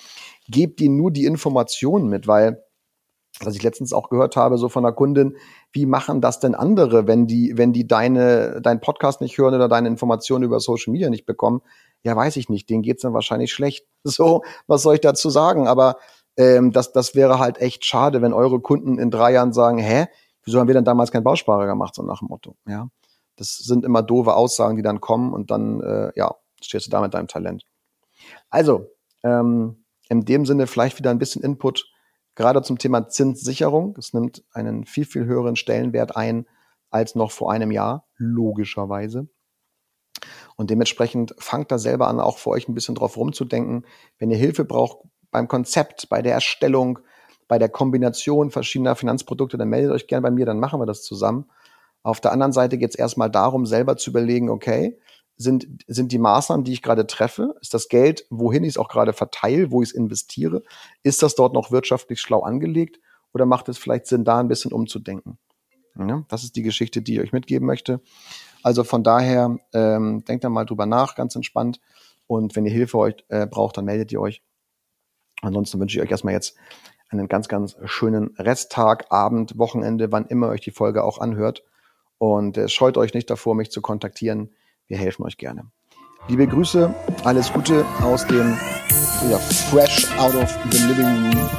Gebt 0.49 0.81
ihnen 0.81 0.97
nur 0.97 1.11
die 1.11 1.25
Informationen 1.25 2.09
mit, 2.09 2.27
weil, 2.27 2.63
was 3.41 3.55
ich 3.55 3.63
letztens 3.63 3.93
auch 3.93 4.09
gehört 4.09 4.35
habe, 4.35 4.57
so 4.57 4.67
von 4.67 4.83
der 4.83 4.91
Kundin, 4.91 5.37
wie 5.71 5.85
machen 5.85 6.19
das 6.19 6.39
denn 6.39 6.55
andere, 6.55 7.07
wenn 7.07 7.25
die, 7.27 7.53
wenn 7.55 7.71
die 7.71 7.87
deine, 7.87 8.61
deinen 8.61 8.81
Podcast 8.81 9.21
nicht 9.21 9.37
hören 9.37 9.55
oder 9.55 9.69
deine 9.69 9.87
Informationen 9.87 10.43
über 10.43 10.59
Social 10.59 10.91
Media 10.91 11.09
nicht 11.09 11.25
bekommen? 11.25 11.61
Ja, 12.03 12.15
weiß 12.15 12.37
ich 12.37 12.49
nicht, 12.49 12.69
denen 12.69 12.81
geht's 12.81 13.03
dann 13.03 13.13
wahrscheinlich 13.13 13.51
schlecht. 13.51 13.85
So, 14.03 14.43
was 14.65 14.81
soll 14.81 14.95
ich 14.95 15.01
dazu 15.01 15.29
sagen? 15.29 15.67
Aber 15.67 15.97
ähm, 16.37 16.71
das, 16.71 16.93
das 16.93 17.15
wäre 17.15 17.37
halt 17.37 17.59
echt 17.59 17.83
schade, 17.83 18.21
wenn 18.21 18.31
eure 18.31 18.61
Kunden 18.61 18.97
in 18.97 19.11
drei 19.11 19.33
Jahren 19.33 19.51
sagen, 19.51 19.77
hä, 19.77 20.07
wieso 20.49 20.59
haben 20.59 20.67
wir 20.67 20.73
denn 20.73 20.83
damals 20.83 21.11
keinen 21.11 21.23
Bausparer 21.23 21.67
gemacht, 21.67 21.93
so 21.93 22.01
nach 22.01 22.19
dem 22.19 22.27
Motto, 22.27 22.55
ja. 22.67 22.89
Das 23.35 23.55
sind 23.55 23.85
immer 23.85 24.01
doofe 24.01 24.33
Aussagen, 24.33 24.75
die 24.75 24.81
dann 24.81 24.99
kommen 24.99 25.31
und 25.31 25.51
dann, 25.51 25.79
äh, 25.81 26.11
ja, 26.15 26.35
stehst 26.59 26.87
du 26.87 26.91
da 26.91 26.99
mit 27.01 27.13
deinem 27.13 27.27
Talent. 27.27 27.63
Also, 28.49 28.87
ähm, 29.23 29.85
in 30.09 30.25
dem 30.25 30.45
Sinne 30.45 30.67
vielleicht 30.67 30.97
wieder 30.97 31.11
ein 31.11 31.19
bisschen 31.19 31.43
Input, 31.43 31.85
gerade 32.35 32.63
zum 32.63 32.79
Thema 32.79 33.07
Zinssicherung. 33.07 33.95
Es 33.97 34.11
nimmt 34.13 34.43
einen 34.51 34.85
viel, 34.85 35.05
viel 35.05 35.25
höheren 35.25 35.55
Stellenwert 35.55 36.15
ein 36.17 36.47
als 36.89 37.15
noch 37.15 37.31
vor 37.31 37.51
einem 37.51 37.71
Jahr, 37.71 38.07
logischerweise. 38.17 39.29
Und 40.55 40.71
dementsprechend 40.71 41.35
fangt 41.37 41.71
da 41.71 41.77
selber 41.77 42.07
an, 42.07 42.19
auch 42.19 42.39
für 42.39 42.49
euch 42.49 42.67
ein 42.67 42.73
bisschen 42.73 42.95
drauf 42.95 43.15
rumzudenken. 43.15 43.85
Wenn 44.17 44.31
ihr 44.31 44.37
Hilfe 44.37 44.65
braucht 44.65 44.97
beim 45.31 45.47
Konzept, 45.47 46.09
bei 46.09 46.21
der 46.21 46.33
Erstellung, 46.33 46.99
bei 47.49 47.59
der 47.59 47.67
Kombination 47.67 48.51
verschiedener 48.51 48.95
Finanzprodukte, 48.95 49.57
dann 49.57 49.67
meldet 49.67 49.91
euch 49.91 50.07
gerne 50.07 50.21
bei 50.21 50.31
mir, 50.31 50.45
dann 50.45 50.59
machen 50.59 50.79
wir 50.79 50.85
das 50.85 51.01
zusammen. 51.01 51.49
Auf 52.03 52.21
der 52.21 52.31
anderen 52.31 52.53
Seite 52.53 52.77
geht 52.77 52.91
es 52.91 52.95
erstmal 52.95 53.29
darum, 53.29 53.65
selber 53.65 53.97
zu 53.97 54.11
überlegen, 54.11 54.49
okay, 54.49 54.97
sind, 55.35 55.67
sind 55.87 56.11
die 56.11 56.19
Maßnahmen, 56.19 56.63
die 56.63 56.73
ich 56.73 56.81
gerade 56.81 57.07
treffe? 57.07 57.55
Ist 57.59 57.73
das 57.73 57.89
Geld, 57.89 58.25
wohin 58.29 58.63
ich 58.63 58.71
es 58.71 58.77
auch 58.77 58.87
gerade 58.87 59.13
verteile, 59.13 59.71
wo 59.71 59.81
ich 59.81 59.89
es 59.89 59.95
investiere? 59.95 60.61
Ist 61.01 61.23
das 61.23 61.33
dort 61.35 61.53
noch 61.53 61.71
wirtschaftlich 61.71 62.21
schlau 62.21 62.43
angelegt? 62.43 62.99
Oder 63.33 63.45
macht 63.45 63.67
es 63.67 63.77
vielleicht 63.77 64.05
Sinn, 64.05 64.23
da 64.23 64.39
ein 64.39 64.47
bisschen 64.47 64.71
umzudenken? 64.71 65.37
Ja, 65.97 66.23
das 66.29 66.43
ist 66.43 66.55
die 66.55 66.61
Geschichte, 66.61 67.01
die 67.01 67.15
ich 67.15 67.19
euch 67.19 67.33
mitgeben 67.33 67.65
möchte. 67.65 67.99
Also 68.61 68.83
von 68.83 69.03
daher, 69.03 69.57
ähm, 69.73 70.23
denkt 70.23 70.43
da 70.43 70.49
mal 70.49 70.65
drüber 70.65 70.85
nach, 70.85 71.15
ganz 71.15 71.35
entspannt. 71.35 71.81
Und 72.27 72.55
wenn 72.55 72.65
ihr 72.65 72.71
Hilfe 72.71 72.97
euch, 72.99 73.15
äh, 73.29 73.47
braucht, 73.47 73.77
dann 73.77 73.85
meldet 73.85 74.11
ihr 74.11 74.21
euch. 74.21 74.43
Ansonsten 75.41 75.79
wünsche 75.79 75.97
ich 75.97 76.03
euch 76.03 76.11
erstmal 76.11 76.33
jetzt 76.33 76.55
einen 77.09 77.27
ganz, 77.27 77.47
ganz 77.47 77.75
schönen 77.85 78.35
Resttag, 78.37 79.11
Abend, 79.11 79.57
Wochenende, 79.57 80.11
wann 80.11 80.25
immer 80.25 80.49
euch 80.49 80.61
die 80.61 80.71
Folge 80.71 81.03
auch 81.03 81.19
anhört. 81.19 81.63
Und 82.17 82.57
äh, 82.57 82.67
scheut 82.67 82.97
euch 82.97 83.13
nicht 83.13 83.29
davor, 83.29 83.55
mich 83.55 83.71
zu 83.71 83.81
kontaktieren. 83.81 84.51
Wir 84.87 84.97
helfen 84.97 85.23
euch 85.25 85.37
gerne. 85.37 85.65
Liebe 86.27 86.45
Grüße, 86.47 86.93
alles 87.23 87.51
Gute 87.51 87.85
aus 88.03 88.27
dem 88.27 88.57
ja, 89.29 89.37
Fresh 89.37 90.07
Out 90.19 90.35
of 90.35 90.57
the 90.71 90.77
Living 90.87 91.05
Room. 91.05 91.49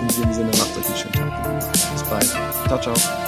In 0.00 0.08
diesem 0.08 0.32
Sinne 0.32 0.50
macht 0.50 0.78
euch 0.78 0.86
einen 0.86 0.96
schönen 0.96 1.12
Tag. 1.12 1.72
Bis 1.72 2.02
bald. 2.08 2.26
Ciao, 2.68 2.80
ciao. 2.80 3.27